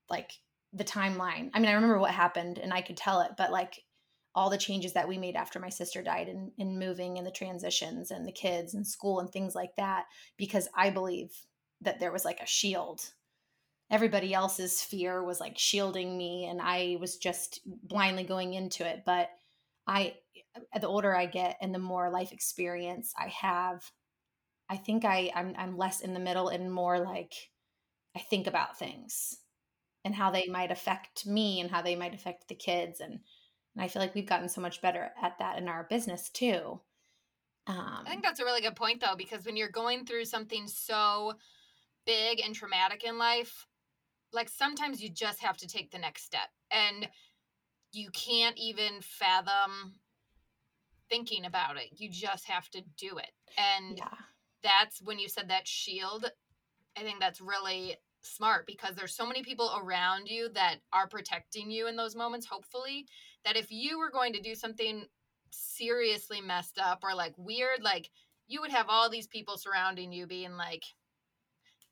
[0.08, 0.32] like
[0.72, 1.50] the timeline.
[1.54, 3.80] I mean, I remember what happened and I could tell it, but like
[4.34, 7.30] all the changes that we made after my sister died and, and moving and the
[7.30, 11.30] transitions and the kids and school and things like that, because I believe
[11.82, 13.00] that there was like a shield.
[13.90, 19.04] Everybody else's fear was like shielding me and I was just blindly going into it.
[19.06, 19.30] But
[19.86, 20.14] I,
[20.80, 23.88] the older I get and the more life experience I have,
[24.68, 27.34] I think I, I'm, I'm less in the middle and more like
[28.16, 29.36] I think about things
[30.04, 33.20] and how they might affect me and how they might affect the kids and
[33.74, 36.80] and I feel like we've gotten so much better at that in our business too.
[37.66, 40.68] Um, I think that's a really good point, though, because when you're going through something
[40.68, 41.34] so
[42.06, 43.66] big and traumatic in life,
[44.32, 46.50] like sometimes you just have to take the next step.
[46.70, 47.08] And
[47.92, 49.94] you can't even fathom
[51.08, 51.88] thinking about it.
[51.96, 53.30] You just have to do it.
[53.56, 54.14] And yeah,
[54.64, 56.28] that's when you said that shield.
[56.98, 61.70] I think that's really smart because there's so many people around you that are protecting
[61.70, 63.06] you in those moments, hopefully,
[63.44, 65.04] that if you were going to do something
[65.50, 68.10] seriously messed up or like weird, like
[68.48, 70.82] you would have all these people surrounding you being like,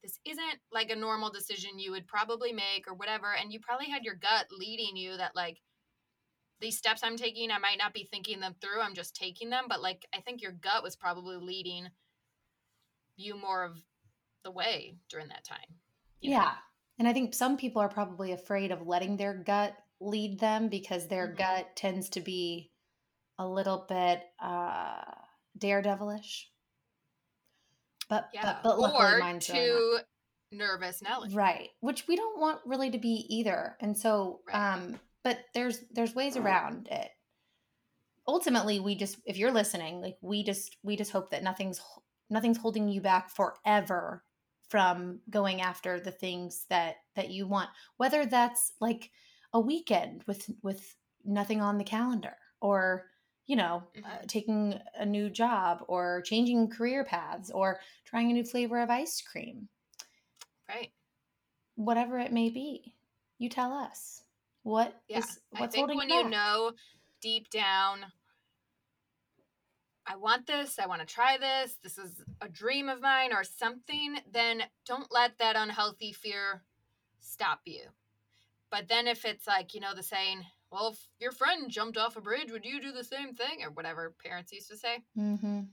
[0.02, 3.34] this isn't like a normal decision you would probably make or whatever.
[3.40, 5.60] And you probably had your gut leading you that, like,
[6.60, 8.80] these steps I'm taking, I might not be thinking them through.
[8.80, 9.66] I'm just taking them.
[9.68, 11.88] But, like, I think your gut was probably leading
[13.22, 13.76] you more of
[14.44, 15.58] the way during that time.
[16.20, 16.36] you know?
[16.36, 16.52] yeah.
[16.98, 21.06] And I think some people are probably afraid of letting their gut lead them because
[21.08, 21.36] their Mhm.
[21.38, 22.70] gut tends to be
[23.38, 25.02] a little bit uh,
[25.58, 26.44] daredevilish.
[28.08, 28.60] But Yeah.
[28.62, 29.98] but, but or too
[30.50, 31.34] nervous Nelly.
[31.34, 34.74] right which we don't want really to be either and so Right.
[34.74, 37.08] um but there's there's ways around it
[38.28, 41.80] ultimately we just if you're listening like we just we just hope that nothing's
[42.32, 44.24] nothing's holding you back forever
[44.68, 49.10] from going after the things that that you want whether that's like
[49.52, 53.10] a weekend with with nothing on the calendar or
[53.46, 54.28] you know uh, Mhm.
[54.28, 59.20] taking a new job or changing career paths or trying a new flavor of ice
[59.22, 59.68] cream
[60.68, 60.92] Right.
[61.74, 62.94] whatever it may be.
[63.38, 64.22] You tell us
[64.62, 65.42] what is Yeah.
[65.54, 66.72] I what's think holding when you you know
[67.20, 68.12] deep down,
[70.12, 73.44] I want this, I want to try this, this is a dream of mine or
[73.44, 76.62] something, then don't let that unhealthy fear
[77.20, 77.84] stop you.
[78.70, 82.16] But then if it's like, you know, the saying, well, if your friend jumped off
[82.16, 83.62] a bridge, would you do the same thing?
[83.62, 85.02] Or whatever parents used to say.
[85.16, 85.68] Mhm.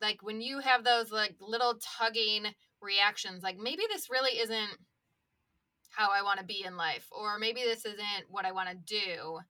[0.00, 4.78] Like when you have those like little tugging reactions, like maybe this really isn't
[5.90, 8.76] how I want to be in life, or maybe this isn't what I want to
[8.76, 9.40] do.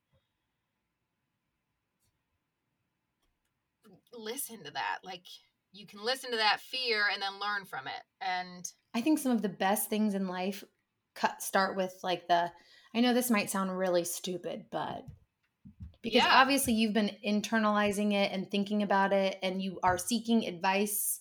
[4.17, 4.99] Listen to that.
[5.05, 5.25] Like
[5.73, 8.03] you can listen to that fear and then learn from it.
[8.21, 10.63] And I think some of the best things in life
[11.15, 12.51] cut start with like the
[12.95, 15.05] I know this might sound really stupid, but
[16.03, 16.31] because Yeah.
[16.31, 21.21] obviously you've been internalizing it and thinking about it and you are seeking advice,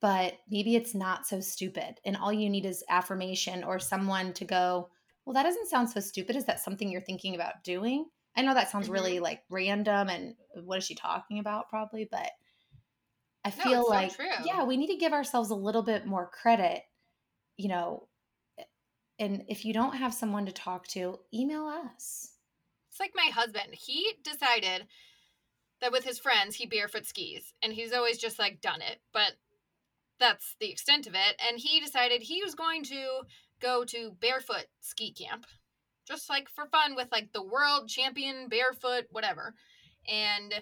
[0.00, 2.00] but maybe it's not so stupid.
[2.04, 4.90] And all you need is affirmation or someone to go,
[5.24, 6.36] Well, that doesn't sound so stupid.
[6.36, 8.06] Is that something you're thinking about doing?
[8.36, 8.92] I know that sounds Mhm.
[8.92, 12.30] really like random and what is she talking about, probably, but
[13.44, 14.28] I No, feel so like, true.
[14.44, 16.84] yeah, we need to give ourselves a little bit more credit,
[17.56, 18.08] you know.
[19.18, 22.32] And if you don't have someone to talk to, email us.
[22.90, 23.74] It's like my husband.
[23.74, 24.88] He decided
[25.80, 29.36] that with his friends he barefoot skis, and he's always just like done it, but
[30.18, 31.36] that's the extent of it.
[31.40, 33.22] And he decided he was going to
[33.60, 35.46] go to barefoot ski camp,
[36.06, 39.54] just like for fun with like the world champion barefoot, whatever.
[40.08, 40.54] And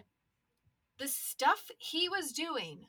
[0.98, 2.86] the stuff he was doing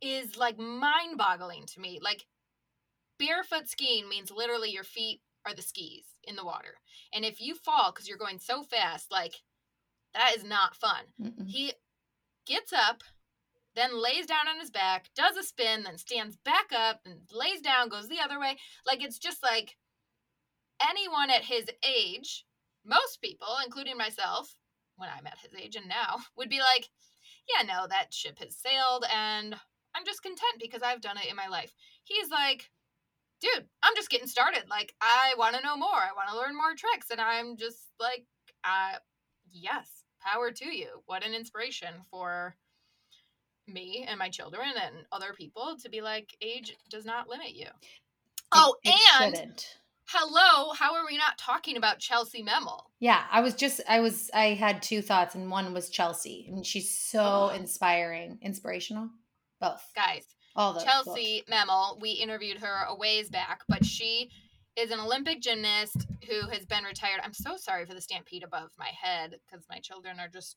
[0.00, 2.00] is like mind boggling to me.
[2.02, 2.26] Like,
[3.18, 6.74] barefoot skiing means literally your feet are the skis in the water.
[7.12, 9.34] And if you fall because you're going so fast, like
[10.14, 11.04] that is not fun.
[11.20, 11.48] Mm-mm.
[11.48, 11.72] He
[12.46, 13.02] gets up,
[13.74, 17.60] then lays down on his back, does a spin, then stands back up and lays
[17.60, 18.56] down, goes the other way.
[18.86, 19.76] Like it's just like
[20.88, 22.44] anyone at his age,
[22.84, 24.54] most people, including myself,
[24.96, 26.88] when I'm at his age and now, would be like,
[27.48, 29.54] yeah, no, that ship has sailed and
[29.94, 31.72] I'm just content because I've done it in my life.
[32.04, 32.70] He's like,
[33.40, 34.64] dude, I'm just getting started.
[34.68, 35.88] Like, I want to know more.
[35.88, 37.10] I want to learn more tricks.
[37.10, 38.26] And I'm just like,
[38.64, 38.98] uh,
[39.50, 39.88] yes,
[40.20, 40.88] power to you.
[41.06, 42.54] What an inspiration for
[43.66, 47.66] me and my children and other people to be like, age does not limit you.
[48.52, 49.76] Oh, It- it and shouldn't.
[50.10, 52.84] Hello, how are we not talking about Chellsie Memmel?
[52.98, 56.64] Yeah, I was just I was I had two thoughts and one was Chellsie and
[56.64, 57.48] she's so Oh.
[57.54, 59.10] inspiring, inspirational.
[59.60, 59.82] Both.
[59.94, 60.24] Guys,
[60.56, 64.30] All Chellsie Memmel, we interviewed her a ways back, but she
[64.76, 67.20] is an Olympic gymnast who has been retired.
[67.22, 70.56] I'm so sorry for the stampede above my head because my children are just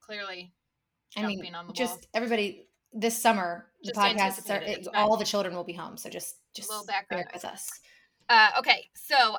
[0.00, 0.52] clearly
[1.16, 2.08] I mean, on the just wall.
[2.12, 6.10] everybody this summer the Just podcasts are it, all the children will be home, so
[6.10, 7.70] just just little bear with us.
[8.28, 9.36] Uh, okay, so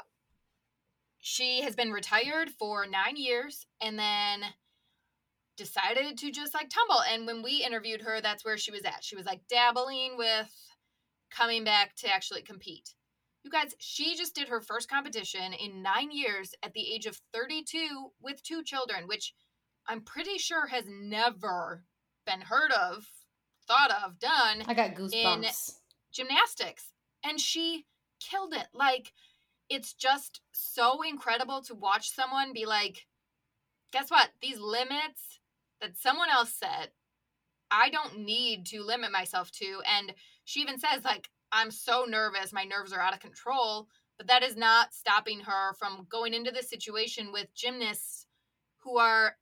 [1.19, 4.41] she has been retired for nine years and then
[5.58, 7.02] decided to just like tumble.
[7.12, 9.04] And when we interviewed her, that's where she was at.
[9.04, 10.52] She was like dabbling with
[11.32, 12.93] coming back to actually compete.
[13.43, 17.19] You guys, she just did her first competition in nine years at the age of
[17.34, 19.34] 32 with two children, which
[19.88, 21.84] I'm pretty sure has never
[22.26, 23.06] been heard of,
[23.67, 25.13] thought of, done I got goosebumps.
[25.13, 25.43] In
[26.12, 26.91] gymnastics
[27.24, 27.86] and she
[28.19, 28.67] killed it.
[28.73, 29.12] Like
[29.69, 33.06] it's just so incredible to watch someone be like
[33.91, 34.30] guess what?
[34.41, 35.39] These limits
[35.82, 36.91] that someone else set
[37.71, 39.82] i don't need to limit myself to.
[39.97, 42.54] And she even says like i'm so nervous.
[42.54, 43.88] My nerves are out of control.
[44.17, 48.28] But that is not stopping her from going into this situation with gymnasts
[48.84, 49.36] who are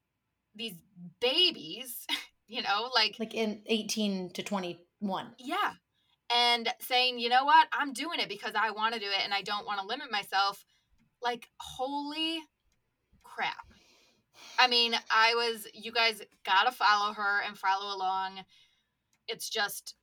[0.55, 0.73] these
[1.19, 2.07] babies
[2.47, 5.27] you know like like in 18 to 21.
[5.39, 5.73] yeah.
[6.33, 9.33] And saying, you know what, I'm doing it because I want to do it and
[9.33, 10.65] I don't want to limit myself.
[11.21, 12.39] Like, holy
[13.23, 13.67] crap.
[14.57, 18.41] I mean, I was, you guys got to follow her and follow along.
[19.27, 19.95] It's just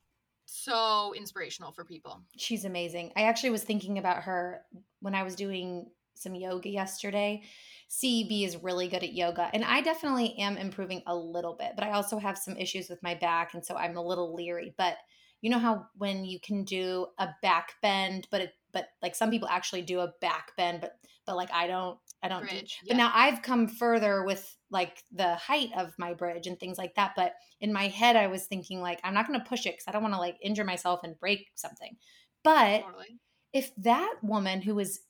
[0.44, 2.20] so inspirational for people.
[2.36, 3.12] She's amazing.
[3.16, 4.62] I actually was thinking about her
[5.00, 7.42] when I was doing some yoga yesterday.
[7.88, 11.82] CEB is really good at yoga, and I definitely am improving a little bit, but
[11.82, 14.74] I also have some issues with my back, and so I'm a little leery.
[14.78, 14.96] But
[15.40, 19.30] you know how when you can do a back bend, but it, but like some
[19.30, 22.80] people actually do a back bend, but but like I don't, I don't do Bridge.
[22.88, 26.94] but now I've come further with like the height of my bridge and things like
[26.96, 27.12] that.
[27.14, 29.84] But in my head, I was thinking like I'm not going to push it because
[29.86, 31.96] I don't want to like injure myself and break something.
[32.42, 33.20] But totally.
[33.52, 35.00] if that woman who is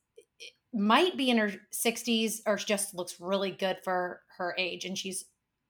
[0.72, 5.24] might be in her 60s or just looks really good for her age and she's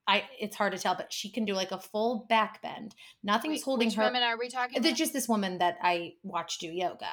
[0.07, 2.95] I it's hard to tell, but she can do like a full back bend.
[3.23, 4.03] Nothing's Wait, holding which her.
[4.03, 7.07] women are we talking There's just this woman that I watched do yoga.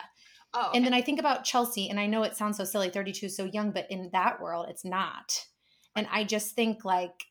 [0.54, 3.26] oh, And then I think about Chellsie, and I know it sounds so silly, 32
[3.26, 5.46] is so young, but in that world, it's not.
[5.94, 7.24] And I just think like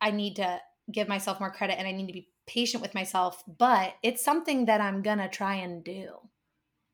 [0.00, 0.60] I need to
[0.92, 4.66] give myself more credit and I need to be patient with myself, but it's something
[4.66, 6.14] that I'm gonna try and do.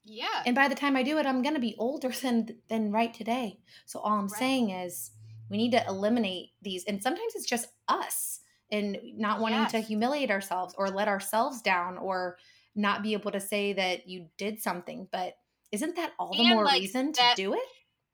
[0.05, 0.43] yeah.
[0.47, 3.61] And by the time I do it, I'm gonna be older than than right today.
[3.87, 4.39] So all I'm Right.
[4.39, 5.13] saying is
[5.51, 8.41] we need to eliminate these, and sometimes it's just us
[8.71, 12.39] and not wanting to humiliate ourselves or let ourselves down or
[12.75, 15.07] not be able to say that you did something.
[15.13, 15.35] But
[15.71, 17.61] isn't that all the And, more like, reason to do it?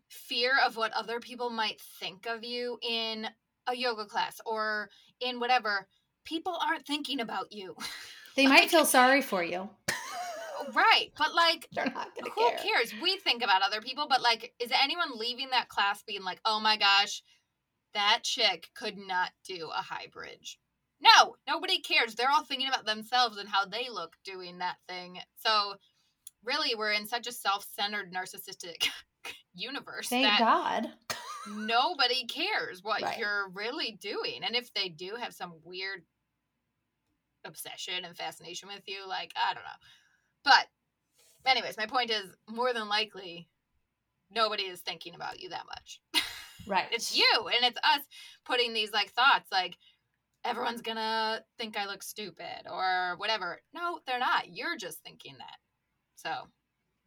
[0.09, 3.29] fear of what other people might think of you in
[3.69, 5.87] a yoga class or in whatever
[6.25, 7.77] people aren't thinking about you.
[8.35, 9.71] They might feel sorry for you.
[10.73, 11.09] Right.
[11.17, 12.59] But like, They're not gonna who care.
[12.59, 12.93] cares?
[13.03, 16.61] We think about other people, but like, is anyone leaving that class being like, oh
[16.61, 17.23] my gosh,
[17.95, 20.59] that chick could not do a high bridge?
[21.01, 22.15] No, nobody cares.
[22.15, 25.19] They're all thinking about themselves and how they look doing that thing.
[25.39, 25.75] So,
[26.45, 28.89] really, we're in such a self centered, narcissistic
[29.55, 30.89] universe Thank God.
[31.49, 33.19] nobody cares what Right.
[33.19, 34.43] you're really doing.
[34.45, 36.03] And if they do have some weird
[37.45, 39.71] obsession and fascination with you, like, I don't know.
[40.45, 40.67] But,
[41.47, 43.49] anyways, my point is more than likely,
[44.31, 46.01] nobody is thinking about you that much.
[46.67, 46.89] Right.
[46.93, 48.01] it's you and it's us
[48.45, 49.77] putting these like thoughts like,
[50.45, 53.61] everyone's gonna think I look stupid or whatever.
[53.75, 54.49] No, they're not.
[54.49, 55.57] You're just thinking that.
[56.17, 56.31] So,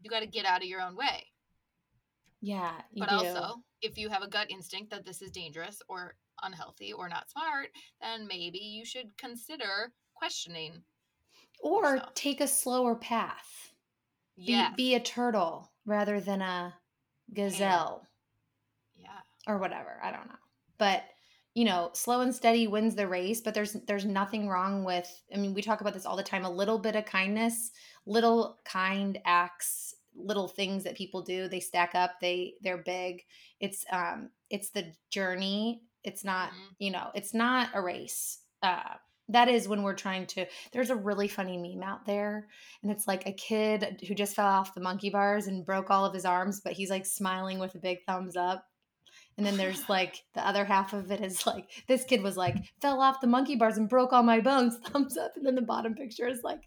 [0.01, 1.23] you got to get out of your own way
[2.41, 3.15] Yeah, you but do.
[3.15, 7.29] also if you have a gut instinct that this is dangerous or unhealthy or not
[7.29, 7.67] smart
[8.01, 10.83] then maybe you should consider questioning
[11.63, 12.13] or yourself.
[12.15, 13.71] take a slower path.
[14.45, 16.75] Be, yeah be a turtle rather than a
[17.33, 18.07] gazelle
[18.95, 19.99] yeah or whatever.
[20.03, 20.35] I don't know.
[20.77, 21.03] But
[21.55, 25.37] you know, slow and steady wins the race, but there's there's nothing wrong with I
[25.37, 27.71] mean, we talk about this all the time, a little bit of kindness,
[28.05, 33.23] little kind acts, little things that people do, they stack up, they they're big.
[33.59, 35.83] It's um it's the journey.
[36.03, 36.75] It's not, Mhm.
[36.79, 38.39] you know, it's not a race.
[38.61, 38.95] Uh
[39.29, 42.47] that is when we're trying to there's a really funny meme out there
[42.81, 46.05] and it's like a kid who just fell off the monkey bars and broke all
[46.05, 48.65] of his arms but he's like smiling with a big thumbs up
[49.37, 52.55] and then there's like the other half of it is like this kid was like
[52.81, 55.61] fell off the monkey bars and broke all my bones thumbs up and then the
[55.61, 56.61] bottom picture is like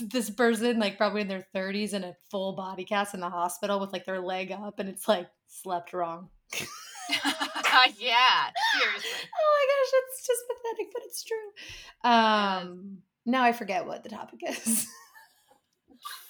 [0.00, 3.80] this person like probably in their 30s in a full body cast in the hospital
[3.80, 6.28] with like their leg up and it's like slept wrong
[7.98, 9.10] yeah seriously.
[9.40, 12.10] Oh my gosh it's just pathetic but it's true.
[12.10, 14.86] Um now i forget what the topic is.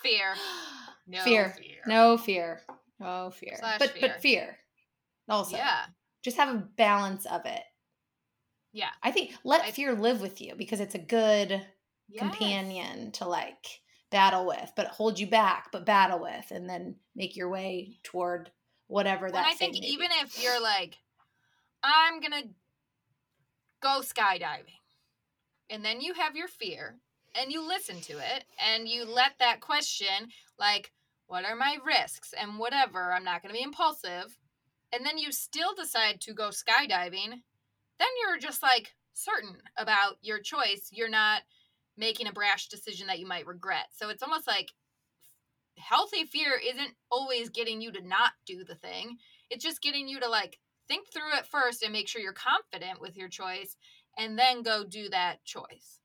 [0.03, 0.35] Fear.
[1.11, 1.55] No fear.
[1.59, 1.77] fear.
[1.87, 2.61] No fear.
[3.01, 3.55] No fear.
[3.59, 4.01] Slash but fear.
[4.03, 4.59] but fear.
[5.27, 5.57] also.
[5.57, 5.87] Yeah.
[6.23, 7.63] Just have a balance of it.
[8.75, 8.91] Yeah.
[9.03, 11.65] I think let I- fear live with you because it's a good
[12.11, 12.21] Yes.
[12.21, 17.37] companion to like battle with but hold you back but battle with and then make
[17.37, 18.51] your way toward
[18.89, 20.25] whatever and that i thing think even be.
[20.25, 20.97] if you're like
[21.83, 22.43] i'm gonna
[23.81, 24.81] go skydiving
[25.71, 26.97] and then you have your fear
[27.41, 30.29] and you listen to it and you let that question
[30.59, 30.93] like
[31.27, 32.35] what are my risks?
[32.39, 34.37] and whatever i'm not gonna be impulsive
[34.93, 37.43] and then you still decide to go skydiving
[37.99, 40.91] then you're just like certain about your choice.
[40.93, 41.43] You're not
[41.97, 43.89] making a brash decision that you might regret.
[43.97, 44.73] So it's almost like
[45.79, 49.17] healthy fear isn't always getting you to not do the thing.
[49.51, 50.59] It's just getting you to like
[50.89, 53.77] think through it first and make sure you're confident with your choice
[54.17, 56.01] and then go do that choice.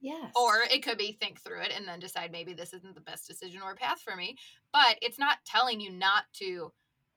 [0.00, 0.32] Yes.
[0.36, 3.28] or it could be think through it and then decide maybe this isn't the best
[3.28, 4.36] decision or path for me
[4.72, 6.72] but it's not telling you not to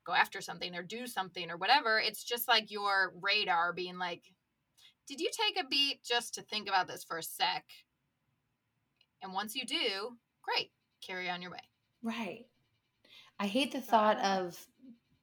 [0.05, 1.99] go after something or do something or whatever.
[1.99, 4.23] It's just like your radar being like
[5.07, 7.65] did you take a beat just to think about this for a sec?
[9.21, 10.71] And once you do great
[11.01, 11.59] carry on your way
[12.05, 12.45] right.
[13.39, 14.57] I hate the thought of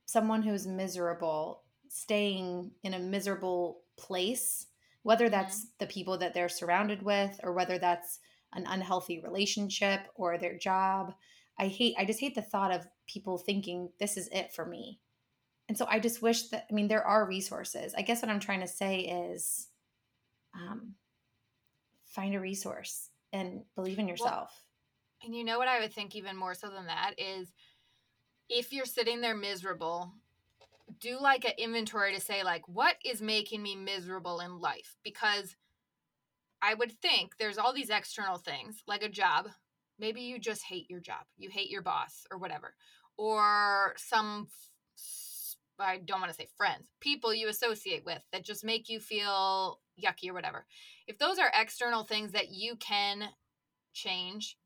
[0.04, 4.66] someone who's miserable staying in a miserable place
[5.02, 5.32] whether Mm-hmm.
[5.32, 8.18] that's the people that they're surrounded with or whether that's
[8.54, 11.14] an unhealthy relationship or their job.
[11.58, 15.00] I hate i just hate the thought of people thinking this is it for me.
[15.68, 17.94] And so i just wish that i mean there are resources.
[17.96, 19.68] I guess what i'm trying to say is
[20.54, 20.94] um,
[22.04, 24.50] find a resource and believe in yourself
[25.24, 27.52] And you know what I would think even more so than that is
[28.48, 30.12] if you're sitting there miserable,
[31.00, 35.56] do like an inventory to say like what is making me miserable in life because
[36.60, 39.48] I would think there's all these external things like a job.
[39.98, 41.24] Maybe you just hate your job.
[41.36, 42.74] You hate your boss or whatever.
[43.16, 44.48] Or some
[45.78, 49.80] I don't want to say friends, people you associate with that just make you feel
[50.00, 50.66] yucky or whatever.
[51.06, 53.24] If those are external things that you can
[53.92, 54.56] change,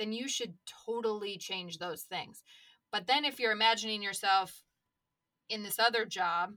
[0.00, 0.54] then you should
[0.86, 2.42] totally change those things.
[2.90, 4.64] But then if you're imagining yourself
[5.50, 6.54] in this other job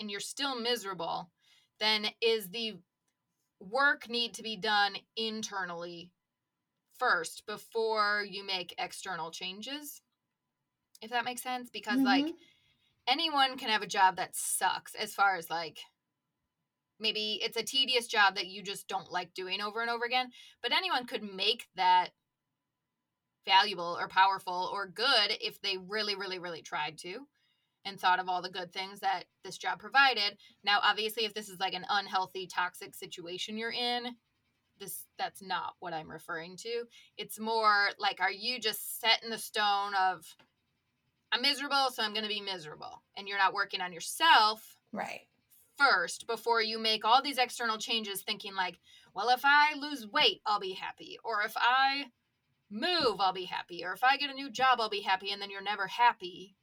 [0.00, 1.30] and you're still miserable,
[1.78, 2.78] then is the
[3.60, 6.10] work need to be done internally
[6.98, 10.00] first before you make external changes?
[11.02, 12.36] If that makes sense because like Mhm.
[13.06, 15.78] anyone can have a job that sucks as far as like
[16.98, 20.32] maybe it's a tedious job that you just don't like doing over and over again
[20.62, 22.10] but anyone could make that
[23.48, 27.26] valuable or powerful or good if they really really really tried to
[27.84, 30.36] and thought of all the good things that this job provided.
[30.64, 34.14] Now, obviously, if this is like an unhealthy, toxic situation you're in,
[34.78, 36.84] this that's not what I'm referring to.
[37.16, 40.24] It's more like are you just set in the stone of
[41.32, 43.02] I'm miserable, so I'm going to be miserable.
[43.16, 45.26] And you're not working on yourself Right.
[45.76, 48.78] first before you make all these external changes thinking like,
[49.14, 51.18] well, if I lose weight, I'll be happy.
[51.24, 52.06] Or if I
[52.70, 53.84] move, I'll be happy.
[53.84, 56.56] Or if I get a new job, I'll be happy and then you're never happy.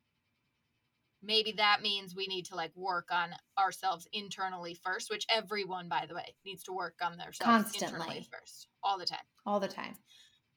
[1.24, 6.06] Maybe that means we need to like work on ourselves internally first, which everyone, by
[6.08, 8.28] the way, needs to work on themselves internally Constantly.
[8.32, 9.26] first, all the time.
[9.46, 9.96] All the time.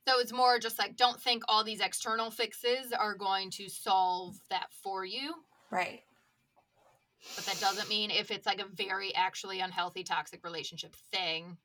[0.07, 4.37] So it's more just like don't think all these external fixes are going to solve
[4.51, 5.35] that for you.
[5.71, 6.01] Right.
[7.35, 11.57] But that doesn't mean if it's like a very actually unhealthy toxic relationship thing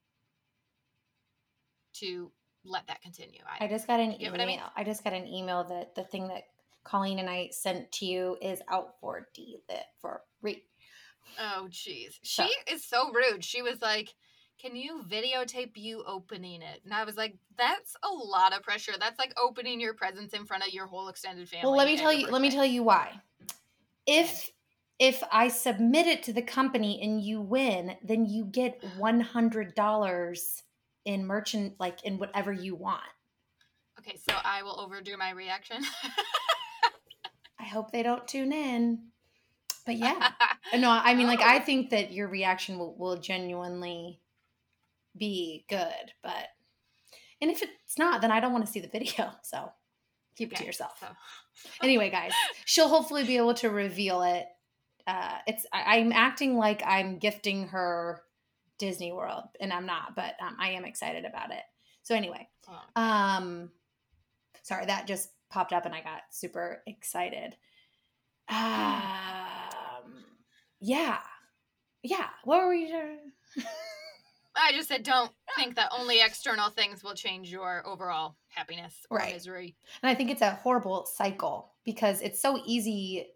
[1.96, 2.32] to
[2.66, 3.40] let that continue.
[3.60, 4.42] I just got an email.
[4.42, 4.60] I mean?
[4.76, 6.44] I just got an email that the thing that
[6.84, 10.64] Colleen and I sent to you is out for delit for free.
[11.40, 12.20] oh jeez.
[12.24, 13.44] So- She is so rude.
[13.44, 14.14] She was like,
[14.62, 18.94] "Can you videotape you opening it?" And I was like, "That's a lot of pressure.
[19.00, 21.98] That's like opening your presents in front of your whole extended family." Well, let me
[21.98, 22.28] tell you.
[22.28, 23.22] Let me tell you why.
[24.06, 24.52] If
[25.00, 29.74] if I submit it to the company and you win, then you get one hundred
[29.76, 30.64] dollars
[31.06, 33.02] in merchant, like in whatever you want.
[34.00, 35.82] Okay, so I will overdo my reaction.
[37.60, 39.08] I hope they don't tune in.
[39.86, 40.32] But yeah,
[40.78, 41.64] no, I mean, like I Oh.
[41.64, 44.20] think that your reaction will, will genuinely
[45.18, 46.48] be good, but
[47.42, 49.30] and if it's not, then I don't want to see the video.
[49.44, 49.70] So
[50.36, 50.98] keep it to yourself.
[51.00, 52.32] so- anyway, guys,
[52.66, 54.46] she'll hopefully be able to reveal it.
[55.06, 58.23] Uh, it's I, I'm acting like I'm gifting her
[58.84, 61.62] Disney World, and I'm not, but um, I am excited about it.
[62.02, 63.72] So anyway, Oh, um,
[64.64, 67.56] sorry that just popped up, and I got super excited.
[68.50, 68.58] Um,
[70.82, 71.20] yeah,
[72.04, 72.28] yeah.
[72.44, 72.88] What were we?
[72.88, 73.32] doing?
[74.56, 79.20] I just said don't think that only external things will change your overall happiness or
[79.20, 79.34] Right.
[79.34, 79.76] misery.
[80.02, 83.28] And I think it's a horrible cycle because it's so easy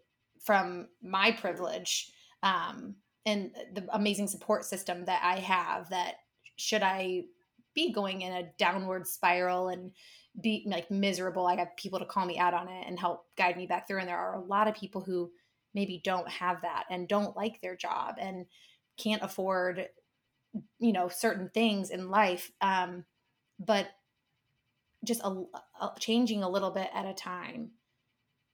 [0.42, 2.10] from my privilege
[2.42, 2.96] um,
[3.28, 6.16] and the amazing support system that I have that
[6.56, 7.24] should I
[7.74, 9.92] be going in a downward spiral and
[10.40, 13.56] be like miserable, I have people to call me out on it and help guide
[13.56, 14.00] me back through.
[14.00, 15.32] And there are a lot of people who
[15.74, 18.46] maybe don't have that and don't like their job and
[18.96, 19.88] can't afford,
[20.78, 22.50] you know, certain things in life.
[22.60, 23.04] Um,
[23.58, 23.88] but
[25.04, 25.44] just a,
[25.80, 27.72] a changing a little bit at a time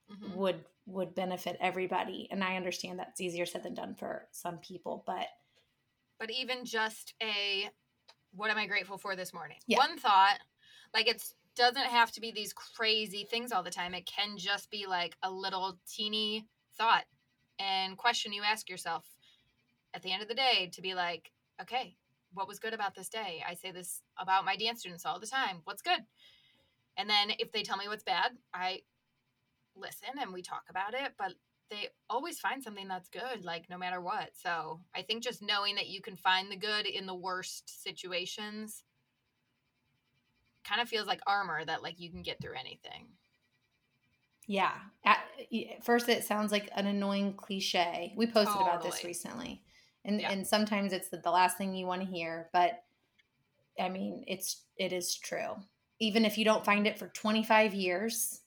[0.09, 0.35] Mhm.
[0.35, 5.03] would would benefit everybody and i understand that's easier said than done for some people
[5.07, 5.27] but
[6.19, 7.69] But even just a
[8.35, 9.57] what am I grateful for this morning?
[9.67, 9.77] Yeah.
[9.77, 10.39] One thought,
[10.93, 11.23] like it
[11.55, 13.93] doesn't have to be these crazy things all the time.
[13.93, 16.45] It can just be like a little teeny
[16.77, 17.05] thought
[17.59, 19.05] and question you ask yourself
[19.93, 21.31] at the end of the day to be like,
[21.61, 21.95] okay,
[22.33, 23.41] what was good about this day?
[23.47, 25.61] I say this about my dance students all the time.
[25.63, 26.01] What's good?
[26.97, 28.81] And then if they tell me what's bad, I
[29.75, 31.33] listen and we talk about it, but
[31.69, 34.29] they always find something that's good, like no matter what.
[34.33, 38.83] So I think just knowing that you can find the good in the worst situations
[40.63, 43.07] kind of feels like armor that like you can get through anything.
[44.47, 44.73] yeah
[45.03, 45.23] at,
[45.83, 49.63] first it sounds like an annoying cliche we posted about this recently
[50.03, 50.31] and Yeah.
[50.31, 52.83] and sometimes it's the, the last thing you want to hear but
[53.79, 55.55] i mean it's it is true
[55.99, 58.41] even if you don't find it for 25 years.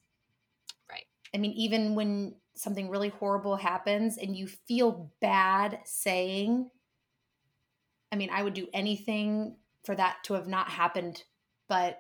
[1.35, 6.69] I mean even when something really horrible happens and you feel bad saying
[8.13, 11.23] i mean i would do anything for that to have not happened
[11.69, 11.99] but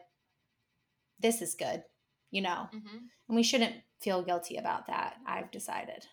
[1.20, 1.82] this is good
[2.30, 2.68] you know?
[2.70, 2.98] Hmm
[3.28, 6.06] and we shouldn't feel guilty about that i've decided.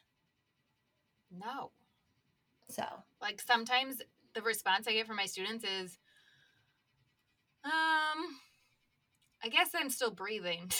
[1.31, 1.71] No.
[2.69, 2.83] so.
[3.21, 4.01] Like sometimes
[4.33, 5.97] the response I get from my students is,
[7.63, 8.39] um,
[9.45, 10.71] I guess I'm still breathing.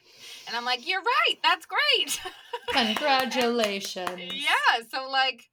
[0.48, 1.36] and I'm like, you're right.
[1.42, 2.20] That's great.
[2.72, 4.82] congratulations yeah.
[4.90, 5.50] So, like,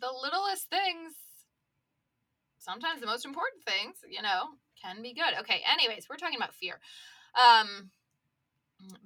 [0.00, 1.14] the littlest things,
[2.60, 4.50] sometimes the most important things, you know,
[4.80, 5.40] can be good.
[5.40, 5.62] Okay.
[5.70, 6.78] Anyways, we're talking about fear.
[7.34, 7.90] Um,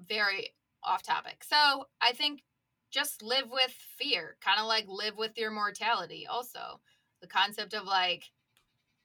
[0.06, 0.50] very
[0.84, 1.44] off topic.
[1.48, 2.42] So, I think
[2.90, 6.80] just live with fear, kind of like live with your mortality, also.
[7.22, 8.24] The concept of like,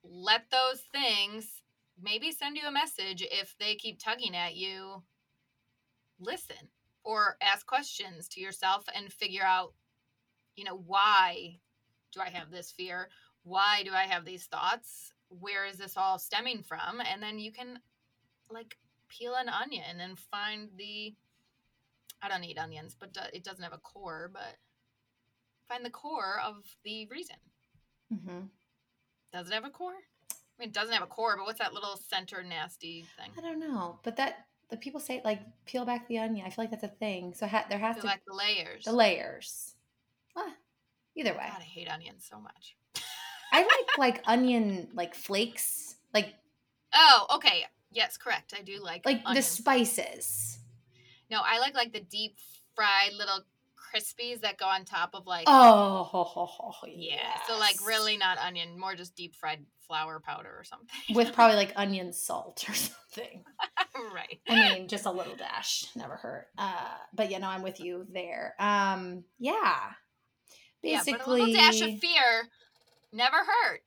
[0.04, 1.63] let those things
[2.04, 5.04] maybe send you a message if they keep tugging at you.
[6.20, 6.70] Listen
[7.04, 9.74] or ask questions to yourself and figure out,
[10.56, 11.60] you know, why
[12.12, 13.10] do I have this fear?
[13.44, 15.14] Why do I have these thoughts?
[15.30, 17.02] Where is this all stemming from?
[17.12, 17.80] And then you can
[18.50, 18.78] like
[19.10, 21.14] peel an onion and find the
[22.22, 24.56] I don't eat onions, but it doesn't have a core, but
[25.68, 27.36] find the core of the reason.
[28.14, 28.46] Mm-hmm.
[29.34, 30.00] Does it have a core?
[30.58, 33.32] I mean, it doesn't have a core, but what's that little center nasty thing?
[33.38, 36.46] I don't know, but that the people say like peel back the onion.
[36.46, 37.34] I feel like that's a thing.
[37.34, 38.86] So ha- there has Feel to like the layers.
[38.86, 39.76] the layers.
[40.36, 40.54] Ah,
[41.16, 42.76] either way, God, I hate onions so much.
[43.52, 46.34] I like like onion like flakes, like
[46.94, 47.66] Oh, okay.
[47.92, 48.54] Yes, correct.
[48.58, 50.60] I do like like the spices.
[51.30, 52.38] No, I like like the deep
[52.76, 53.42] fried little
[53.94, 57.18] crispies that go on top of like Oh, yeah.
[57.48, 61.16] So like really not onion, more just deep fried flour powder or something.
[61.16, 63.44] with probably like onion salt or something.
[64.14, 64.40] right.
[64.48, 66.48] I mean, just a little dash, never hurt.
[66.58, 68.56] Uh, but yeah, no, I'm with you there.
[68.60, 69.76] Um, yeah,
[70.82, 72.50] basically, yeah, a little dash of fear
[73.12, 73.82] never hurt.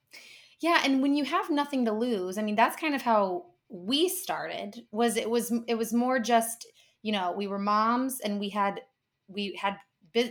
[0.61, 0.81] yeah.
[0.83, 4.85] And when you have nothing to lose, I mean, that's kind of how we started.
[4.91, 6.65] Was it was it was more just
[7.01, 8.81] you know we were moms and we had
[9.27, 9.77] we had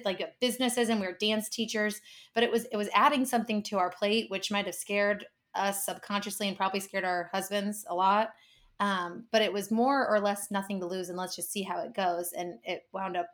[0.04, 2.00] like businesses and we were dance teachers,
[2.34, 5.84] but it was it was adding something to our plate, which might have scared us
[5.84, 8.30] subconsciously and probably scared our husbands a lot.
[8.78, 11.80] Um, but it was more or less nothing to lose, and let's just see how
[11.80, 12.32] it goes.
[12.32, 13.28] And it wound up,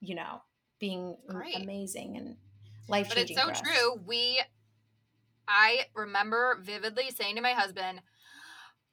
[0.00, 0.42] you know,
[0.80, 1.56] being Great.
[1.56, 2.36] amazing and
[2.88, 3.36] life changing.
[3.36, 4.00] But it's so true.
[4.04, 4.40] We,
[5.46, 8.02] I remember vividly saying to my husband,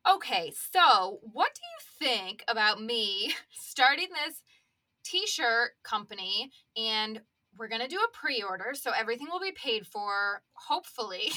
[0.08, 4.44] okay, so what do you think about me starting this
[5.10, 7.22] t shirt company and
[7.58, 11.32] we're going to do a pre order so everything will be paid for, hopefully,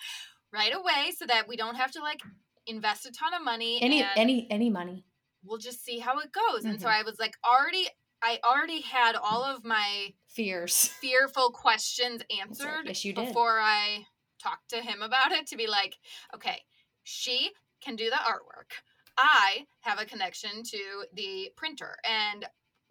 [0.52, 2.20] right away so that we don't have to like
[2.66, 3.78] invest a ton of money.
[3.82, 5.04] Any any any money.
[5.44, 6.64] we'll just see how it goes.
[6.64, 6.92] And so Mhm.
[6.98, 7.86] I was like, already,
[8.22, 10.88] I already had all of my Fears.
[11.00, 12.66] fearful questions Answered.
[12.66, 13.26] answered Yes, you did.
[13.28, 14.06] before I
[14.42, 15.94] talked to him about it to be like,
[16.34, 16.62] okay,
[17.04, 17.50] she
[17.84, 18.70] can do the artwork.
[19.18, 21.96] I have a connection to the printer.
[22.04, 22.44] And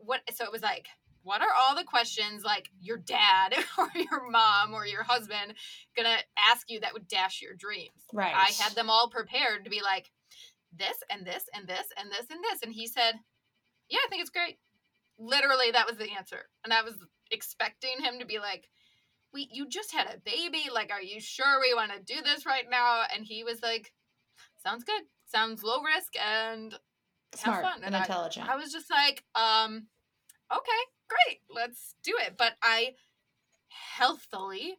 [0.06, 0.88] what so it was like,
[1.24, 5.53] what are all the questions like your dad or your mom or your husband
[5.97, 8.03] gonna ask you that would dash your dreams?
[8.14, 8.34] Right.
[8.36, 10.12] I had them all prepared to be like,
[10.78, 12.62] this and this and this and this and this.
[12.64, 13.16] And he said,
[13.89, 14.58] Yeah, I think it's great.
[15.18, 16.49] Literally, that was the answer.
[16.64, 16.95] And I was
[17.32, 18.66] expecting him to be like,
[19.34, 20.70] We you just had a baby.
[20.74, 23.03] Like, are you sure we want to do this right now?
[23.14, 23.93] And he was like,
[24.64, 25.03] Sounds good.
[25.28, 26.74] Sounds low risk and
[27.36, 27.84] smart fun.
[27.84, 28.49] and I- intelligent.
[28.49, 29.88] I was just like, um,
[30.52, 32.36] okay, great, let's do it.
[32.38, 32.96] But I
[33.70, 34.76] healthily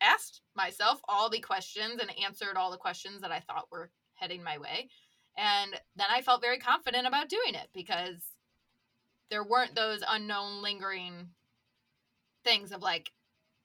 [0.00, 4.42] asked myself all the questions and answered all the questions that I thought were heading
[4.42, 4.88] my way.
[5.36, 8.22] And then I felt very confident about doing it because
[9.30, 11.28] there weren't those unknown lingering
[12.44, 13.10] things of like,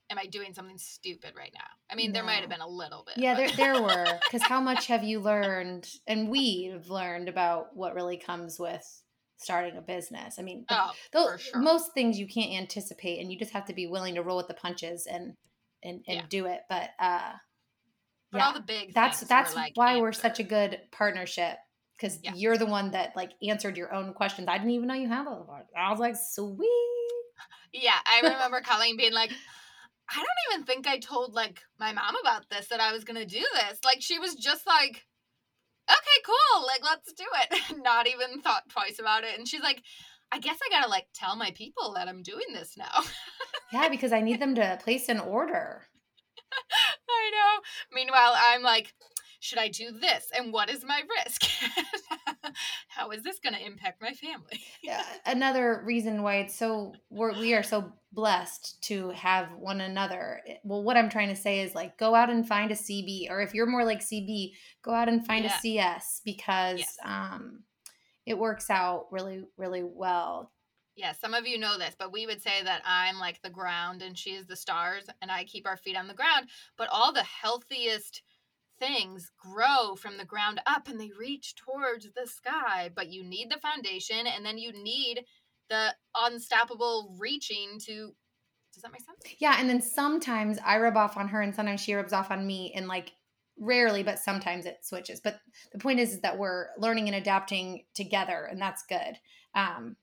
[0.10, 1.66] am I doing something stupid right now?
[1.90, 3.18] I mean, there might have been a little bit.
[3.18, 4.20] yeah, but- there there were.
[4.32, 9.03] Because how much have you learned, and we've learned about what really comes with
[9.44, 10.40] starting a business?
[10.40, 10.92] I mean, oh,
[11.38, 11.62] sure.
[11.62, 14.48] most things you can't anticipate, and you just have to be willing to roll with
[14.48, 15.34] the punches and
[15.84, 16.26] and and Yeah.
[16.30, 16.62] do it.
[16.70, 17.34] But uh,
[18.32, 21.58] but yeah, all the big that's that's like, why we're such a good partnership
[21.96, 22.34] because Yeah.
[22.36, 24.48] you're the one that like answered your own questions.
[24.48, 25.48] I didn't even know you had those.
[25.78, 26.68] I was like, sweet.
[27.72, 29.32] Yeah, I remember Colleen being like,
[30.10, 33.26] I don't even think I told like my mom about this that I was gonna
[33.26, 33.80] do this.
[33.86, 35.04] Like she was just like,
[35.90, 37.78] okay, cool, like let's do it.
[37.84, 39.38] Not even thought twice about it.
[39.38, 39.82] And she's like,
[40.32, 43.02] I guess I gotta like tell my people that I'm doing this now.
[43.72, 45.82] Yeah, because I need them to place an order.
[47.10, 47.62] I know.
[47.92, 48.94] Meanwhile, I'm like,
[49.44, 50.28] should I do this?
[50.36, 51.44] And what is my risk?
[52.88, 54.64] How is this gonna impact my family?
[54.82, 60.42] Yeah, another reason why it's so we're, we are so blessed to have one another.
[60.64, 63.42] Well, what I'm trying to say is like go out and find a CB, or
[63.42, 65.58] if you're more like CB, go out and find Yeah.
[65.58, 66.98] a CS because Yes.
[67.04, 67.64] um,
[68.26, 70.54] it works out really, really well.
[70.96, 74.02] Yeah, some of you know this, but we would say that I'm like the ground
[74.04, 76.48] and she is the stars, and I keep our feet on the ground.
[76.78, 78.22] But all the healthiest
[78.80, 82.90] things grow from the ground up and they reach towards the sky.
[82.96, 85.24] But you need the foundation, and then you need
[85.70, 88.14] the unstoppable reaching to.
[88.74, 89.36] Does that make sense?
[89.40, 92.46] Yeah, and then sometimes I rub off on her, and sometimes she rubs off on
[92.46, 93.12] me, and like
[93.60, 95.22] rarely, but sometimes it switches.
[95.22, 95.40] But
[95.72, 99.20] the point is, is that we're learning and adapting together, and that's good.
[99.54, 99.96] Um,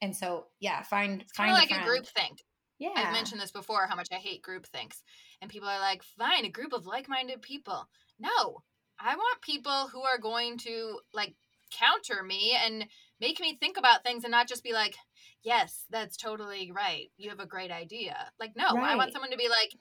[0.00, 1.86] and so yeah, find It's find of like a friend.
[1.86, 2.38] group think.
[2.78, 5.02] Yeah, I've mentioned this before how much I hate group thinks.
[5.40, 7.88] And people are like, fine, a group of like minded people.
[8.18, 8.62] No,
[8.98, 11.34] I want people who are going to like
[11.70, 12.86] counter me and
[13.20, 14.96] make me think about things and not just be like,
[15.42, 17.10] yes, that's totally right.
[17.16, 18.16] You have a great idea.
[18.38, 19.74] Like, no, I want someone to be like,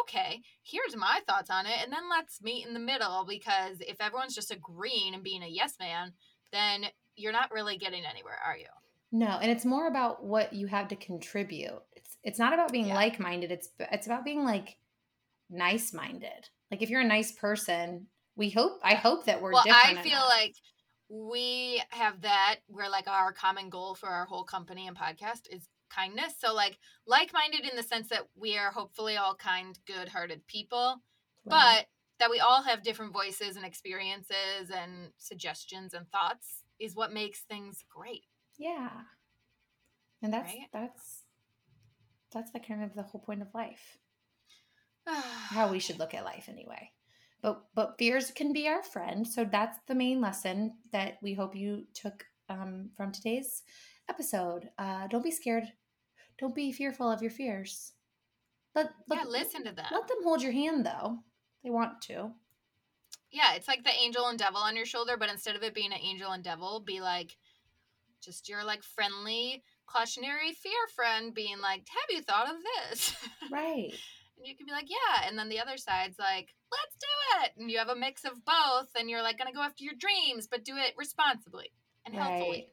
[0.00, 1.78] okay, here's my thoughts on it.
[1.82, 5.48] And then let's meet in the middle because if everyone's just agreeing and being a
[5.48, 6.12] yes man,
[6.52, 6.86] then
[7.16, 8.66] you're not really getting anywhere, are you?
[9.12, 11.82] No, and it's more about what you have to contribute.
[11.96, 12.94] It's it's not about being Yeah.
[12.94, 13.50] like-minded.
[13.50, 14.76] It's it's about being like
[15.48, 16.48] nice-minded.
[16.70, 18.06] Like if you're a nice person,
[18.36, 19.98] we hope I hope that we're well, different.
[19.98, 20.28] I feel enough.
[20.28, 20.54] like
[21.08, 25.66] we have that where like our common goal for our whole company and podcast is
[25.90, 26.34] kindness.
[26.38, 31.02] So like like-minded in the sense that we are hopefully all kind, good-hearted people,
[31.44, 31.78] Right.
[31.78, 31.86] but
[32.20, 37.40] that we all have different voices and experiences and suggestions and thoughts is what makes
[37.40, 38.24] things great.
[38.58, 38.90] yeah.
[40.22, 40.68] And that's Right?
[40.72, 41.24] that's
[42.32, 43.96] that's the kind of the whole point of life.
[45.50, 46.90] how we should look at life anyway.
[47.42, 49.26] But but fears can be our friend.
[49.26, 53.62] So that's the main lesson that we hope you took um, from today's
[54.08, 54.68] episode.
[54.78, 55.64] Uh, don't be scared.
[56.38, 57.92] Don't be fearful of your fears.
[58.74, 59.86] Let, yeah, listen to them.
[59.90, 61.18] Let them hold your hand though.
[61.64, 62.30] They want to.
[63.30, 65.92] Yeah, it's like the angel and devil on your shoulder, but instead of it being
[65.92, 67.36] an angel and devil, be like
[68.22, 72.56] just your like friendly cautionary fear friend being like, "Have you thought of
[72.90, 73.14] this?"
[73.50, 73.94] Right.
[74.40, 77.52] And you can be like, "Yeah," and then the other side's like, "Let's do it."
[77.58, 79.94] And you have a mix of both, and you're like going to go after your
[79.98, 81.72] dreams, but do it responsibly
[82.06, 82.16] and.
[82.16, 82.68] Right.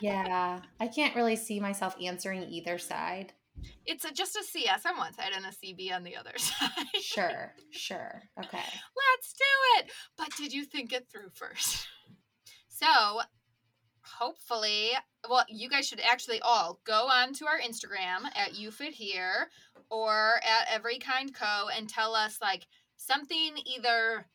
[0.00, 0.60] yeah.
[0.78, 3.32] I can't really see myself answering either side.
[3.84, 6.70] It's a, just a CS on one side and a CB on the other side.
[7.00, 7.52] Sure.
[7.70, 8.22] Sure.
[8.38, 8.58] Okay.
[8.58, 9.90] Let's do it.
[10.16, 11.86] But did you think it through first?
[12.82, 13.20] So,
[14.18, 14.90] hopefully,
[15.28, 19.48] well, you guys should actually all go on to our Instagram at YouFit Here
[19.90, 21.68] or at Every Kind Co.
[21.76, 24.26] and tell us like something either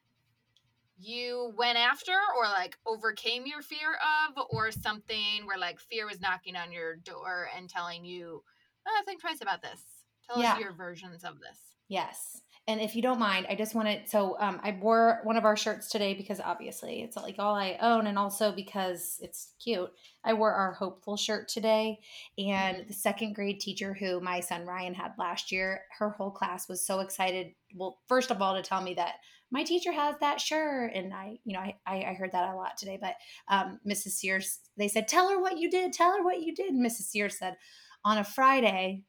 [0.97, 3.97] you went after or like overcame your fear
[4.29, 8.41] of, or something where like fear was knocking on your door and telling you,
[8.87, 9.81] oh, think twice about this.
[10.27, 10.53] Tell Yeah.
[10.53, 11.59] us your versions of this.
[11.87, 12.41] Yes.
[12.67, 15.55] And if you don't mind, I just wanted so um, I wore one of our
[15.55, 19.91] shirts today because obviously it's like all I own, and also because it's cute.
[20.23, 21.99] I wore our hopeful shirt today,
[22.39, 26.67] and the second grade teacher who my son Ryan had last year, her whole class
[26.67, 27.51] was so excited.
[27.75, 29.15] Well, first of all, to tell me that
[29.51, 32.57] my teacher has that shirt, and I, you know, I I I heard that a
[32.57, 32.97] lot today.
[32.99, 33.13] But
[33.47, 34.13] um, Mrs.
[34.13, 35.93] Sears, they said, "Tell her what you did.
[35.93, 37.09] Tell her what you did." And Mrs.
[37.09, 37.57] Sears said,
[38.05, 39.03] on a Friday,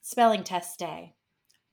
[0.00, 1.15] spelling test day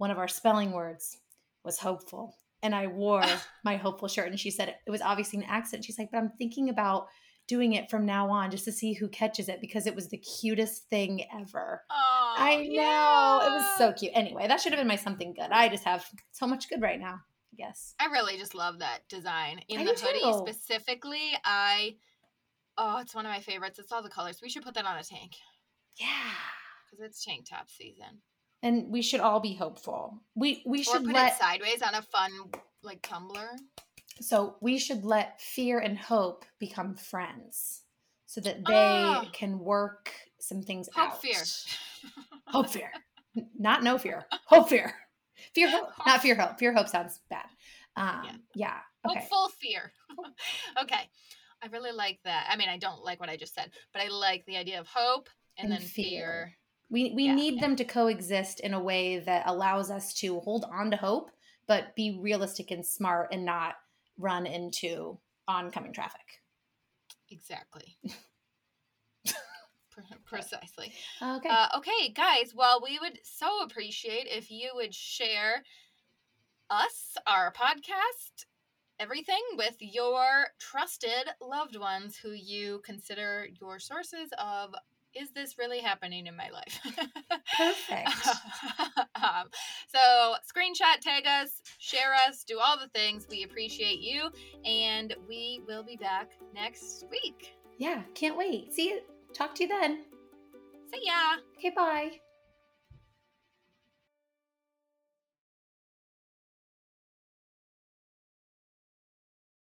[0.03, 1.17] one of our spelling words
[1.63, 2.35] was hopeful.
[2.61, 3.23] And I wore
[3.63, 4.27] my hopeful shirt.
[4.27, 5.85] And she said it was obviously an accident.
[5.85, 7.07] She's like, but I'm thinking about
[7.47, 10.17] doing it from now on just to see who catches it because it was the
[10.17, 11.81] cutest thing ever.
[11.89, 13.47] Oh, I know.
[13.47, 14.11] It was so cute.
[14.13, 15.51] Anyway, that should have been my something good.
[15.51, 17.15] I just have so much good right now,
[17.53, 17.95] I guess.
[17.97, 19.61] I really just love that design.
[19.69, 20.43] In I the hoodie too.
[20.45, 21.95] specifically, I
[22.77, 23.79] oh, it's one of my favorites.
[23.79, 24.39] It's all the colors.
[24.43, 25.31] We should put that on a tank
[25.97, 26.07] Yeah.
[26.91, 28.21] because it's tank top season.
[28.63, 30.19] And we should all be hopeful.
[30.35, 32.31] We we Or should put let it sideways on a fun
[32.81, 33.49] like tumbler.
[34.21, 37.83] so we should let fear and hope become friends
[38.25, 38.73] so that they
[39.05, 39.29] Ah.
[39.33, 41.21] can work some things Hope out.
[41.21, 41.41] fear.
[42.47, 42.91] Hope fear.
[43.57, 44.25] Not no fear.
[44.47, 44.93] Hope fear.
[45.55, 45.89] Fear hope.
[46.05, 46.57] Not fear hope.
[46.59, 47.45] Fear hope sounds bad.
[47.95, 48.79] Um yeah.
[49.05, 49.19] Okay.
[49.19, 49.91] Hopeful fear.
[50.81, 51.09] okay.
[51.61, 52.47] I really like that.
[52.49, 54.87] I mean, I don't like what I just said, but I like the idea of
[54.87, 56.05] hope and, And then fear.
[56.05, 56.53] fear.
[56.93, 57.33] We we Yeah.
[57.33, 61.31] need them to coexist in a way that allows us to hold on to hope,
[61.65, 63.77] but be realistic and smart and not
[64.19, 66.43] run into oncoming traffic.
[67.31, 67.97] Exactly.
[70.25, 70.93] Precisely.
[71.19, 71.49] Okay.
[71.49, 72.53] Uh, okay, guys.
[72.53, 75.63] Well, we would so appreciate if you would share
[76.69, 78.45] us, our podcast,
[78.99, 84.75] everything with your trusted loved ones who you consider your sources of.
[85.15, 86.79] Is this really happening in my life?
[87.57, 88.27] Perfect.
[89.15, 89.47] um,
[89.87, 93.27] so, screenshot, tag us, share us, do all the things.
[93.29, 94.29] We appreciate you,
[94.65, 97.55] and we will be back next week.
[97.77, 98.73] yeah, can't wait.
[98.73, 99.01] See you.
[99.33, 100.05] Talk to you then.
[100.93, 101.37] See ya.
[101.57, 102.32] Okay, bye.